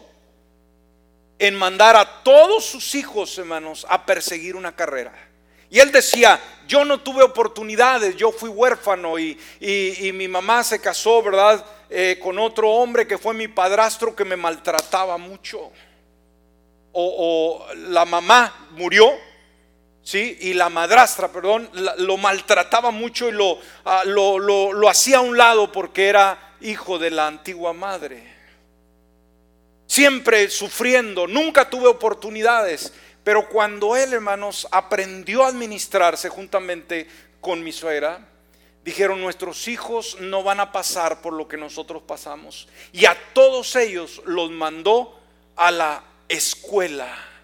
[1.39, 5.13] en mandar a todos sus hijos, hermanos, a perseguir una carrera.
[5.71, 9.39] Y él decía, yo no tuve oportunidades, yo fui huérfano y,
[10.15, 11.65] mi mamá se casó, ¿verdad?
[11.89, 15.71] Eh, con otro hombre que fue mi padrastro que me maltrataba mucho.
[16.93, 19.13] O, o la mamá murió
[20.07, 20.39] ¿sí?
[20.41, 23.35] y la madrastra, perdón, lo maltrataba mucho y
[23.85, 28.23] ah, lo, lo, lo, hacía a un lado porque era hijo de la antigua madre.
[29.89, 32.93] Siempre sufriendo, nunca tuve oportunidades,
[33.25, 37.09] pero cuando él, hermanos, aprendió a administrarse juntamente
[37.41, 38.21] con mi suegra,
[38.85, 42.69] dijeron, nuestros hijos no van a pasar por lo que nosotros pasamos.
[42.93, 45.19] Y a todos ellos los mandó
[45.57, 47.36] a la escuela.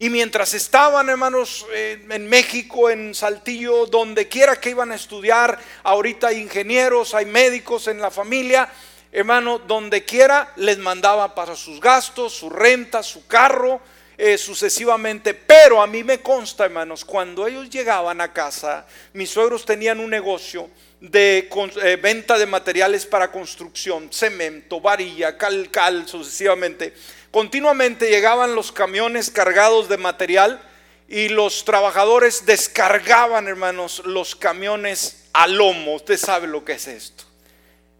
[0.00, 6.28] Y mientras estaban, hermanos, en México, en Saltillo, donde quiera que iban a estudiar, ahorita
[6.28, 8.68] hay ingenieros, hay médicos en la familia,
[9.10, 13.80] hermano, donde quiera les mandaba para sus gastos, su renta, su carro,
[14.16, 15.34] eh, sucesivamente.
[15.34, 20.10] Pero a mí me consta, hermanos, cuando ellos llegaban a casa, mis suegros tenían un
[20.10, 20.70] negocio
[21.00, 21.48] de
[21.82, 26.94] eh, venta de materiales para construcción, cemento, varilla, cal, cal, sucesivamente.
[27.38, 30.60] Continuamente llegaban los camiones cargados de material
[31.06, 35.94] y los trabajadores descargaban, hermanos, los camiones a lomo.
[35.94, 37.22] Usted sabe lo que es esto.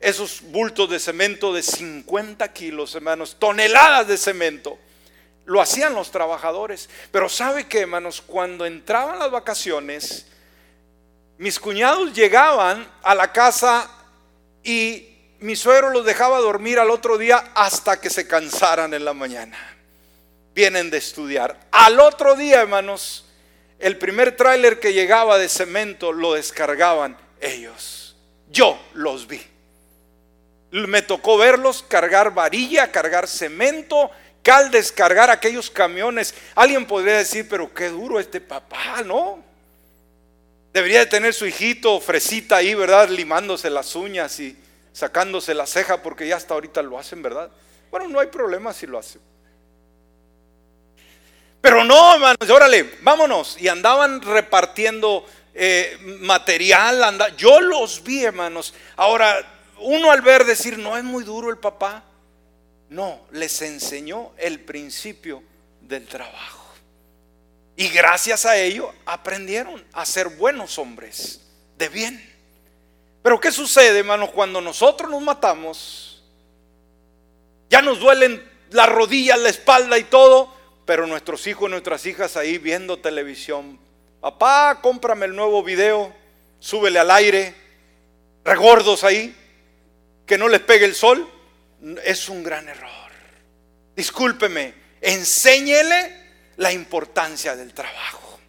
[0.00, 4.76] Esos bultos de cemento de 50 kilos, hermanos, toneladas de cemento
[5.44, 6.90] lo hacían los trabajadores.
[7.12, 10.26] Pero sabe que, hermanos, cuando entraban las vacaciones,
[11.36, 13.88] mis cuñados llegaban a la casa
[14.64, 19.12] y mi suegro los dejaba dormir al otro día hasta que se cansaran en la
[19.12, 19.56] mañana.
[20.54, 21.58] Vienen de estudiar.
[21.70, 23.26] Al otro día, hermanos,
[23.78, 28.16] el primer tráiler que llegaba de cemento lo descargaban ellos.
[28.50, 29.40] Yo los vi.
[30.70, 34.10] Me tocó verlos cargar varilla, cargar cemento
[34.50, 39.42] al descargar aquellos camiones, alguien podría decir, pero qué duro este papá, ¿no?
[40.72, 43.08] Debería de tener su hijito fresita ahí, ¿verdad?
[43.08, 44.56] Limándose las uñas y
[44.98, 47.48] sacándose la ceja porque ya hasta ahorita lo hacen, ¿verdad?
[47.88, 49.20] Bueno, no hay problema si lo hacen.
[51.60, 53.56] Pero no, hermanos, órale, vámonos.
[53.60, 55.24] Y andaban repartiendo
[55.54, 57.04] eh, material.
[57.04, 58.74] Anda, yo los vi, hermanos.
[58.96, 59.38] Ahora,
[59.78, 62.02] uno al ver decir, no es muy duro el papá.
[62.88, 65.44] No, les enseñó el principio
[65.80, 66.74] del trabajo.
[67.76, 71.40] Y gracias a ello aprendieron a ser buenos hombres
[71.76, 72.37] de bien.
[73.28, 76.22] Pero ¿qué sucede, hermanos, cuando nosotros nos matamos?
[77.68, 80.50] Ya nos duelen las rodillas, la espalda y todo,
[80.86, 83.78] pero nuestros hijos y nuestras hijas ahí viendo televisión.
[84.22, 86.10] Papá, cómprame el nuevo video,
[86.58, 87.54] súbele al aire,
[88.46, 89.36] regordos ahí,
[90.24, 91.30] que no les pegue el sol
[92.06, 93.10] es un gran error.
[93.94, 94.72] Discúlpeme,
[95.02, 98.40] enséñele la importancia del trabajo.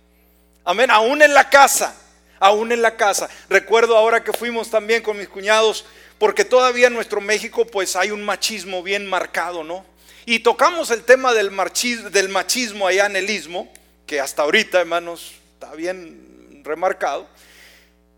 [0.63, 1.93] Amén, aún en la casa,
[2.39, 3.29] aún en la casa.
[3.49, 5.85] Recuerdo ahora que fuimos también con mis cuñados,
[6.17, 9.85] porque todavía en nuestro México pues hay un machismo bien marcado, ¿no?
[10.25, 13.71] Y tocamos el tema del machismo, allá en el istmo,
[14.05, 17.27] que hasta ahorita, hermanos, está bien remarcado.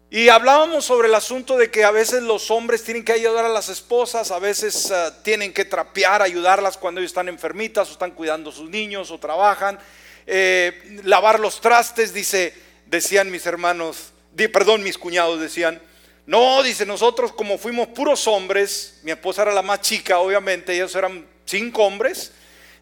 [0.09, 3.49] Y hablábamos sobre el asunto de que a veces los hombres tienen que ayudar a
[3.49, 8.11] las esposas, a veces eh, tienen que trapear, ayudarlas cuando ellos están enfermitas o están
[8.11, 9.80] cuidando a sus niños o trabajan.
[10.28, 12.53] Eh, lavar los trastes, dice,
[12.91, 14.11] decían mis hermanos,
[14.53, 15.81] perdón, mis cuñados decían,
[16.25, 20.93] no, dice, nosotros como fuimos puros hombres, mi esposa era la más chica, obviamente, ellos
[20.93, 22.33] eran cinco hombres,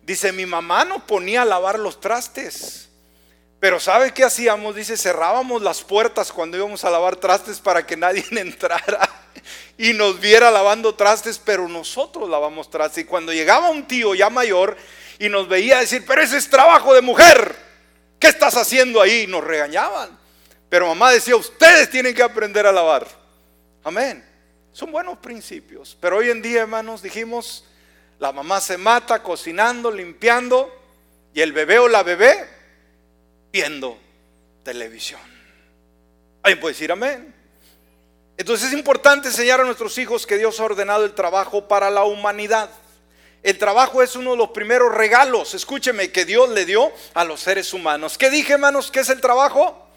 [0.01, 2.89] dice, mi mamá nos ponía a lavar los trastes.
[3.59, 4.75] Pero ¿sabe qué hacíamos?
[4.75, 9.07] Dice, cerrábamos las puertas cuando íbamos a lavar trastes para que nadie entrara
[9.77, 13.03] y nos viera lavando trastes, pero nosotros lavamos trastes.
[13.03, 14.75] Y cuando llegaba un tío ya mayor
[15.19, 17.68] y nos veía decir, pero ese es trabajo de mujer,
[18.19, 19.25] ¿qué estás haciendo ahí?
[19.27, 20.17] Nos regañaban.
[20.69, 23.07] Pero mamá decía, ustedes tienen que aprender a lavar.
[23.83, 24.23] Amén.
[24.71, 25.97] Son buenos principios.
[25.99, 27.65] Pero hoy en día, hermanos, dijimos,
[28.19, 30.75] la mamá se mata cocinando, limpiando,
[31.33, 32.47] y el bebé o la bebé
[33.51, 33.97] viendo
[34.63, 35.21] televisión.
[36.43, 37.33] ¿Alguien puede decir amén?
[38.37, 42.03] Entonces es importante enseñar a nuestros hijos que Dios ha ordenado el trabajo para la
[42.03, 42.69] humanidad.
[43.41, 47.39] El trabajo es uno de los primeros regalos, escúcheme, que Dios le dio a los
[47.39, 48.17] seres humanos.
[48.17, 48.91] ¿Qué dije, hermanos?
[48.91, 49.87] ¿Qué es el trabajo?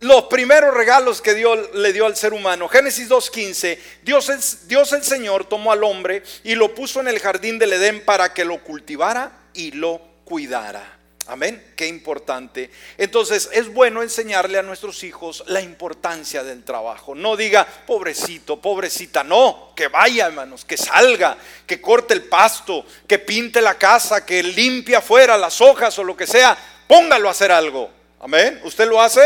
[0.00, 2.68] Los primeros regalos que Dios le dio al ser humano.
[2.68, 7.58] Génesis 2.15, Dios, Dios el Señor tomó al hombre y lo puso en el jardín
[7.58, 10.99] del Edén para que lo cultivara y lo cuidara.
[11.26, 12.70] Amén, qué importante.
[12.98, 17.14] Entonces es bueno enseñarle a nuestros hijos la importancia del trabajo.
[17.14, 23.18] No diga, pobrecito, pobrecita, no, que vaya hermanos, que salga, que corte el pasto, que
[23.18, 26.56] pinte la casa, que limpie afuera las hojas o lo que sea.
[26.88, 27.90] Póngalo a hacer algo.
[28.20, 29.22] Amén, ¿usted lo hace?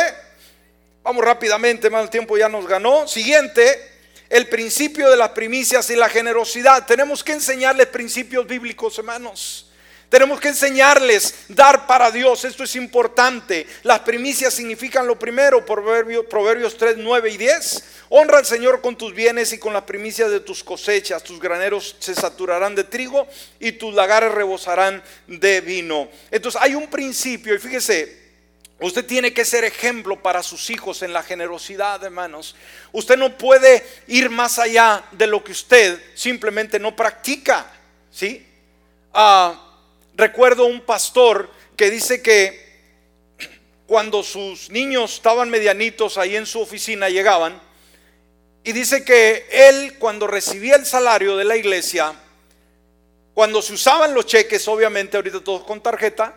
[1.02, 3.08] Vamos rápidamente, hermano, el tiempo ya nos ganó.
[3.08, 3.92] Siguiente,
[4.28, 6.86] el principio de las primicias y la generosidad.
[6.86, 9.70] Tenemos que enseñarles principios bíblicos, hermanos.
[10.08, 13.66] Tenemos que enseñarles, dar para Dios, esto es importante.
[13.82, 17.84] Las primicias significan lo primero, Proverbios, Proverbios 3, 9 y 10.
[18.10, 21.24] Honra al Señor con tus bienes y con las primicias de tus cosechas.
[21.24, 23.26] Tus graneros se saturarán de trigo
[23.58, 26.08] y tus lagares rebosarán de vino.
[26.30, 28.24] Entonces hay un principio y fíjese,
[28.80, 32.56] Usted tiene que ser ejemplo para sus hijos en la generosidad, hermanos.
[32.92, 37.66] Usted no puede ir más allá de lo que usted simplemente no practica,
[38.10, 38.44] ¿sí?
[39.12, 39.63] Ah,
[40.16, 42.64] recuerdo un pastor que dice que
[43.86, 47.60] cuando sus niños estaban medianitos ahí en su oficina llegaban
[48.62, 52.14] y dice que él cuando recibía el salario de la iglesia,
[53.34, 56.34] cuando se usaban los cheques, obviamente ahorita todos con tarjeta,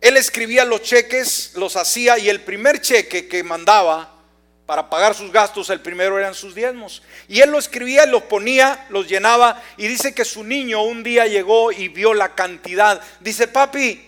[0.00, 4.15] él escribía los cheques, los hacía y el primer cheque que mandaba
[4.66, 7.02] para pagar sus gastos, el primero eran sus diezmos.
[7.28, 11.26] Y él lo escribía, los ponía, los llenaba y dice que su niño un día
[11.26, 13.00] llegó y vio la cantidad.
[13.20, 14.04] Dice, papi,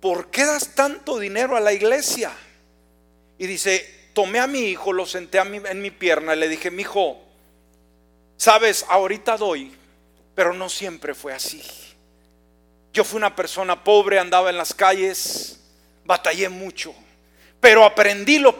[0.00, 2.32] ¿por qué das tanto dinero a la iglesia?
[3.36, 6.82] Y dice, tomé a mi hijo, lo senté en mi pierna y le dije, mi
[6.82, 7.20] hijo,
[8.36, 9.74] sabes, ahorita doy,
[10.36, 11.62] pero no siempre fue así.
[12.92, 15.58] Yo fui una persona pobre, andaba en las calles,
[16.04, 16.94] batallé mucho,
[17.66, 18.54] pero aprendí los,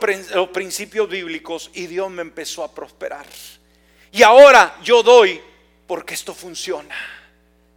[0.52, 3.24] principios bíblicos y Dios me empezó a prosperar.
[4.10, 5.40] Y ahora yo doy
[5.86, 6.96] porque esto funciona,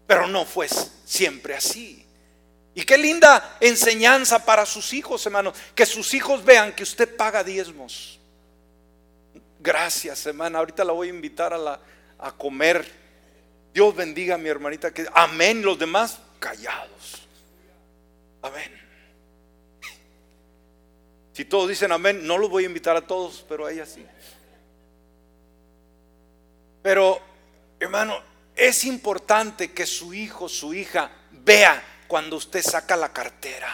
[0.07, 0.67] pero no fue
[1.05, 2.03] siempre así.
[2.73, 5.53] Y qué linda enseñanza para sus hijos, hermanos.
[5.75, 8.19] Que sus hijos vean que usted paga diezmos.
[9.59, 10.57] Gracias, hermana.
[10.57, 11.79] Ahorita la voy a invitar a,
[12.17, 12.91] a comer.
[13.71, 14.91] Dios bendiga a mi hermanita.
[14.91, 15.61] Que, amén.
[15.61, 17.21] Los demás callados.
[18.41, 18.88] Amén.
[21.39, 24.05] Si todos dicen amén, no los voy a invitar a todos, pero a ella sí.
[26.81, 27.17] Pero,
[27.79, 28.21] hermano,
[28.53, 33.73] es importante que su hijo, su hija, vea cuando usted saca la cartera.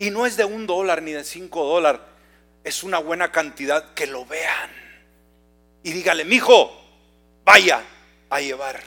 [0.00, 2.00] Y no es de un dólar ni de cinco dólares,
[2.64, 4.72] es una buena cantidad que lo vean.
[5.84, 6.72] Y dígale, mi hijo,
[7.44, 7.84] vaya
[8.30, 8.82] a llevar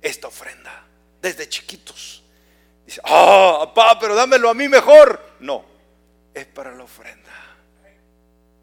[0.00, 0.86] esta ofrenda
[1.20, 2.22] desde chiquitos.
[2.86, 5.20] Dice, ah, papá, pero dámelo a mí mejor.
[5.40, 5.77] No,
[6.34, 7.48] es para la ofrenda.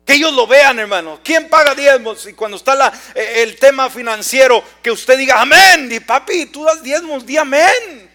[0.06, 1.20] Que ellos lo vean, hermano.
[1.24, 2.28] ¿Quién paga diezmos?
[2.28, 5.92] Y cuando está la, eh, el tema financiero, que usted diga amén.
[5.92, 8.10] Y papi, tú das diezmos, di amén.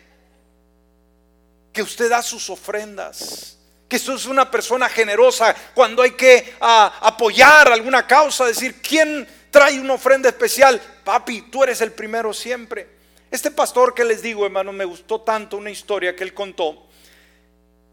[1.72, 3.58] Que usted da sus ofrendas.
[3.88, 8.46] Que usted es una persona generosa cuando hay que ah, apoyar alguna causa.
[8.46, 10.80] Decir, ¿quién trae una ofrenda especial?
[11.02, 13.00] Papi, tú eres el primero siempre.
[13.32, 16.86] Este pastor que les digo, hermano, me gustó tanto una historia que él contó.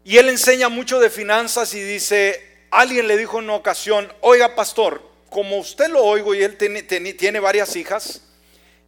[0.08, 4.54] Y él enseña mucho de finanzas y dice, alguien le dijo en una ocasión, oiga
[4.54, 8.22] pastor, como usted lo oigo y él tiene, varias hijas,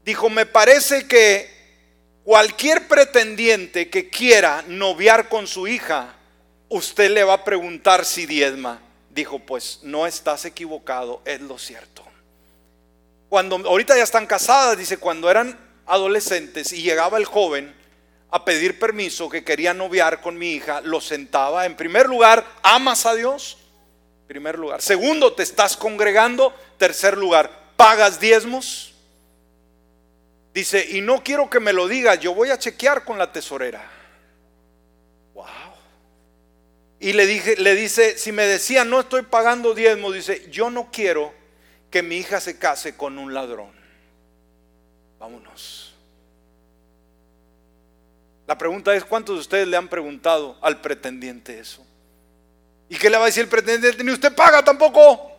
[0.02, 1.46] dijo, me parece que
[2.24, 6.16] cualquier pretendiente que quiera noviar con su hija,
[6.70, 8.80] usted le va a preguntar si diezma.
[9.10, 12.02] Dijo, pues no estás equivocado, es lo cierto.
[13.28, 15.54] Cuando ahorita ya están casadas, dice, cuando eran
[15.84, 17.78] adolescentes y llegaba el joven
[18.30, 21.66] a pedir permiso que quería noviar con mi hija, lo sentaba.
[21.66, 23.58] En primer lugar, amas a Dios.
[24.28, 24.80] Primer lugar.
[24.80, 26.54] Segundo, te estás congregando.
[26.78, 28.94] Tercer lugar, pagas diezmos.
[30.54, 33.88] Dice, y no quiero que me lo digas, yo voy a chequear con la tesorera.
[35.34, 35.46] Wow.
[36.98, 40.90] Y le, dije, le dice, si me decía no estoy pagando diezmos, dice, yo no
[40.92, 41.32] quiero
[41.90, 43.72] que mi hija se case con un ladrón.
[45.18, 45.79] Vámonos.
[48.50, 51.86] La pregunta es, ¿cuántos de ustedes le han preguntado al pretendiente eso?
[52.88, 54.02] ¿Y qué le va a decir el pretendiente?
[54.02, 55.30] Ni usted paga tampoco.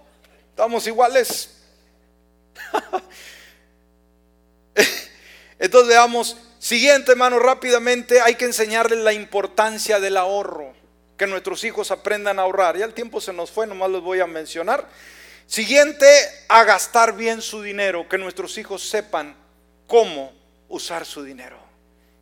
[0.49, 1.61] Estamos iguales.
[5.59, 10.73] Entonces veamos, siguiente hermano, rápidamente hay que enseñarles la importancia del ahorro,
[11.17, 12.77] que nuestros hijos aprendan a ahorrar.
[12.77, 14.87] Ya el tiempo se nos fue, nomás les voy a mencionar.
[15.47, 16.07] Siguiente,
[16.47, 19.35] a gastar bien su dinero, que nuestros hijos sepan
[19.85, 20.31] cómo
[20.69, 21.70] usar su dinero.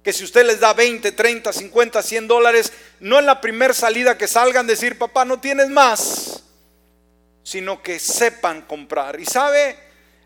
[0.09, 4.17] Que si usted les da 20, 30, 50, 100 dólares, no en la primera salida
[4.17, 6.41] que salgan decir, papá, no tienes más,
[7.43, 9.19] sino que sepan comprar.
[9.19, 9.77] Y sabe,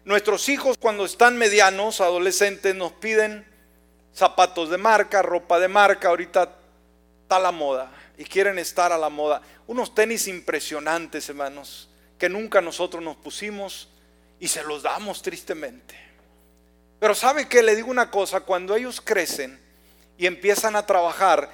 [0.06, 3.46] nuestros hijos cuando están medianos, adolescentes, nos piden
[4.16, 6.50] zapatos de marca, ropa de marca, ahorita
[7.24, 9.42] está la moda y quieren estar a la moda.
[9.68, 13.90] Unos tenis impresionantes, hermanos, que nunca nosotros nos pusimos
[14.40, 16.00] y se los damos tristemente.
[17.02, 19.62] Pero sabe que le digo una cosa, cuando ellos crecen
[20.18, 21.49] y empiezan a trabajar,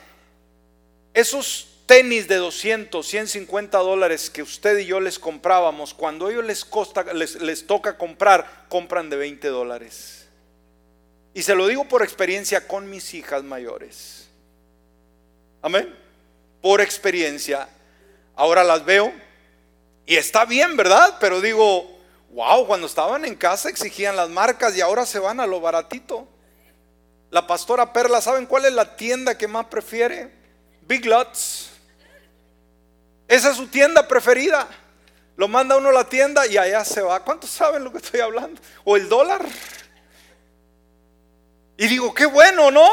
[1.13, 6.45] esos tenis de 200, 150 dólares que usted y yo les comprábamos, cuando a ellos
[6.45, 10.27] les, costa, les, toca comprar, compran de 20 dólares.
[11.33, 14.29] Y se lo digo por experiencia con mis hijas mayores.
[15.61, 15.95] Amén.
[16.61, 17.69] Por experiencia.
[18.35, 19.13] Ahora las veo
[20.05, 21.17] y está bien, ¿verdad?
[21.19, 21.99] Pero digo,
[22.31, 26.27] Wow, cuando estaban en casa exigían las marcas y ahora se van a lo baratito.
[27.31, 30.31] La pastora Perla, ¿saben cuál es la tienda que más prefiere?
[30.81, 31.69] Big Lots.
[33.27, 34.67] Esa es su tienda preferida.
[35.37, 37.23] Lo manda uno a la tienda y allá se va.
[37.23, 38.59] ¿Cuántos saben lo que estoy hablando?
[38.83, 39.45] O el dólar.
[41.77, 42.89] Y digo, qué bueno, ¿no?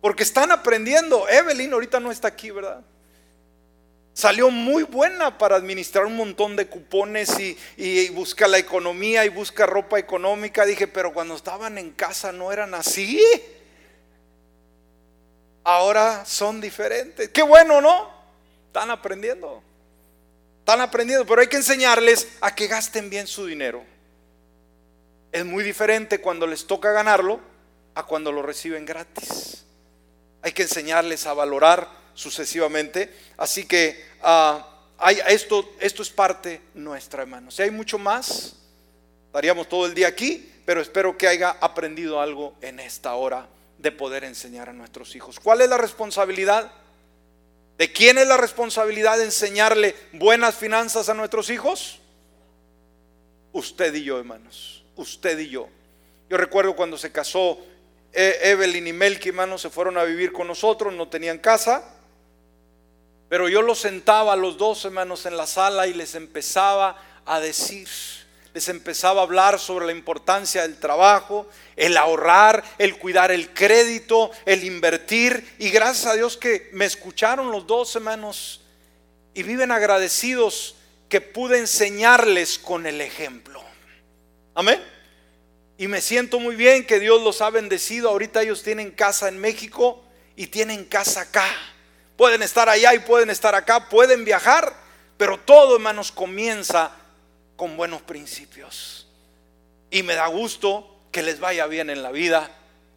[0.00, 1.28] Porque están aprendiendo.
[1.28, 2.82] Evelyn ahorita no está aquí, ¿verdad?
[4.16, 9.66] Salió muy buena para administrar un montón de cupones y, busca la economía y busca
[9.66, 10.64] ropa económica.
[10.64, 13.22] Dije, pero cuando estaban en casa no eran así.
[15.64, 17.28] Ahora son diferentes.
[17.28, 18.10] Qué bueno, ¿no?
[18.68, 19.62] Están aprendiendo.
[20.60, 23.84] Están aprendiendo, pero hay que enseñarles a que gasten bien su dinero.
[25.30, 27.38] Es muy diferente cuando les toca ganarlo
[27.94, 29.66] a cuando lo reciben gratis.
[30.40, 33.14] Hay que enseñarles a valorar sucesivamente.
[33.36, 34.66] Así que ah,
[34.98, 37.52] hay, esto, esto es parte nuestra, hermano.
[37.52, 38.56] Si hay mucho más,
[39.26, 43.46] estaríamos todo el día aquí, pero espero que haya aprendido algo en esta hora
[43.78, 45.38] de poder enseñar a nuestros hijos.
[45.38, 46.72] ¿Cuál es la responsabilidad?
[47.78, 52.00] ¿De quién es la responsabilidad de enseñarle buenas finanzas a nuestros hijos?
[53.52, 54.84] Usted y yo, hermanos.
[54.96, 55.68] Usted y yo.
[56.30, 57.58] Yo recuerdo cuando se casó
[58.12, 61.95] eh, Evelyn y Melky, hermanos, se fueron a vivir con nosotros, no tenían casa.
[63.28, 67.40] Pero yo los sentaba a los dos hermanos en la sala y les empezaba a
[67.40, 67.88] decir,
[68.54, 74.30] les empezaba a hablar sobre la importancia del trabajo, el ahorrar, el cuidar el crédito,
[74.46, 75.56] el invertir.
[75.58, 78.62] Y gracias a Dios que me escucharon los dos hermanos
[79.34, 80.76] y viven agradecidos
[81.08, 83.62] que pude enseñarles con el ejemplo.
[84.54, 84.82] Amén.
[85.78, 88.08] Y me siento muy bien que Dios los ha bendecido.
[88.08, 90.02] Ahorita ellos tienen casa en México
[90.34, 91.46] y tienen casa acá.
[92.16, 94.72] Pueden estar allá y pueden estar acá, pueden viajar,
[95.16, 96.92] pero todo, hermanos, comienza
[97.56, 99.06] con buenos principios.
[99.90, 102.50] Y me da gusto que les vaya bien en la vida.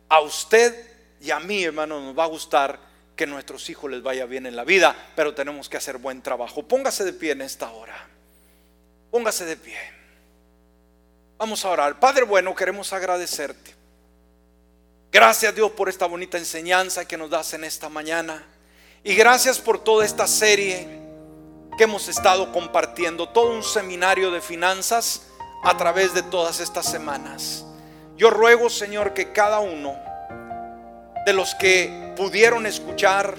[0.09, 0.89] A usted
[1.21, 2.79] y a mí, hermanos, nos va a gustar
[3.15, 6.21] que a nuestros hijos les vaya bien en la vida, pero tenemos que hacer buen
[6.21, 6.63] trabajo.
[6.63, 8.07] Póngase de pie en esta hora.
[9.11, 9.77] Póngase de pie.
[11.37, 11.99] Vamos a orar.
[11.99, 13.75] Padre bueno, queremos agradecerte.
[15.11, 18.45] Gracias Dios por esta bonita enseñanza que nos das en esta mañana.
[19.03, 20.87] Y gracias por toda esta serie
[21.77, 25.27] que hemos estado compartiendo, todo un seminario de finanzas
[25.63, 27.65] a través de todas estas semanas.
[28.17, 29.95] Yo ruego, Señor, que cada uno
[31.25, 33.35] de los que pudieron escuchar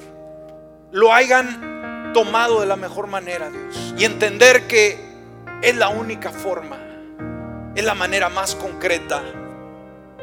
[0.91, 4.99] lo hayan tomado de la mejor manera, Dios, y entender que
[5.61, 6.79] es la única forma,
[7.75, 9.23] es la manera más concreta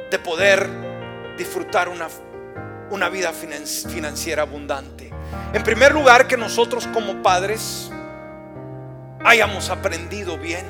[0.10, 0.68] de poder
[1.38, 2.08] disfrutar una,
[2.90, 5.07] una vida financiera abundante.
[5.54, 7.92] En primer lugar, que nosotros como padres
[9.24, 10.66] hayamos aprendido bien.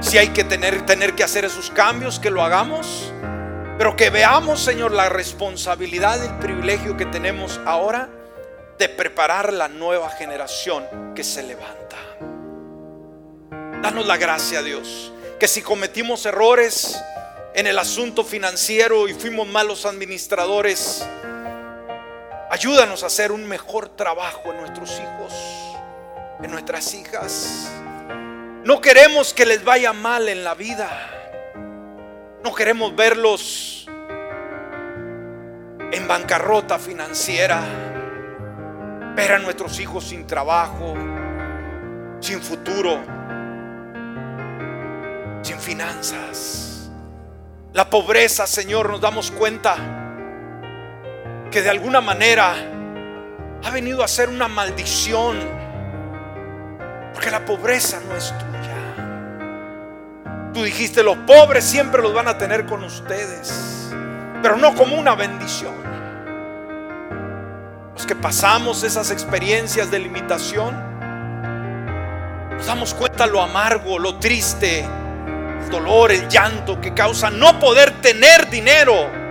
[0.00, 3.12] Si hay que tener, tener que hacer esos cambios, que lo hagamos.
[3.78, 8.08] Pero que veamos, Señor, la responsabilidad el privilegio que tenemos ahora
[8.78, 10.84] de preparar la nueva generación
[11.14, 11.96] que se levanta.
[13.82, 16.98] Danos la gracia, Dios, que si cometimos errores
[17.54, 21.06] en el asunto financiero y fuimos malos administradores,
[22.48, 25.34] Ayúdanos a hacer un mejor trabajo en nuestros hijos,
[26.40, 27.68] en nuestras hijas.
[28.64, 30.88] No queremos que les vaya mal en la vida.
[32.44, 33.88] No queremos verlos
[35.90, 37.60] en bancarrota financiera.
[39.16, 40.94] Ver a nuestros hijos sin trabajo,
[42.20, 43.02] sin futuro,
[45.42, 46.90] sin finanzas.
[47.72, 50.05] La pobreza, Señor, nos damos cuenta
[51.50, 52.54] que de alguna manera
[53.64, 55.38] ha venido a ser una maldición.
[57.12, 58.46] Porque la pobreza no es tuya.
[60.52, 63.90] Tú dijiste, los pobres siempre los van a tener con ustedes,
[64.42, 65.74] pero no como una bendición.
[67.94, 70.74] Los que pasamos esas experiencias de limitación,
[72.52, 78.00] nos damos cuenta lo amargo, lo triste, el dolor, el llanto que causa no poder
[78.00, 79.25] tener dinero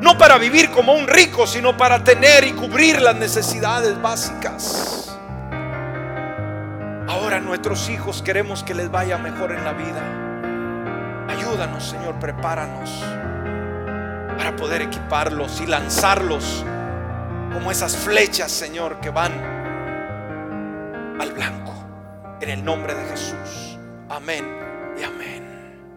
[0.00, 5.18] no para vivir como un rico, sino para tener y cubrir las necesidades básicas.
[7.08, 11.26] Ahora nuestros hijos queremos que les vaya mejor en la vida.
[11.28, 12.90] Ayúdanos, Señor, prepáranos
[14.36, 16.64] para poder equiparlos y lanzarlos
[17.52, 19.32] como esas flechas, Señor, que van
[21.20, 21.74] al blanco.
[22.40, 23.78] En el nombre de Jesús.
[24.08, 24.46] Amén
[24.98, 25.49] y amén.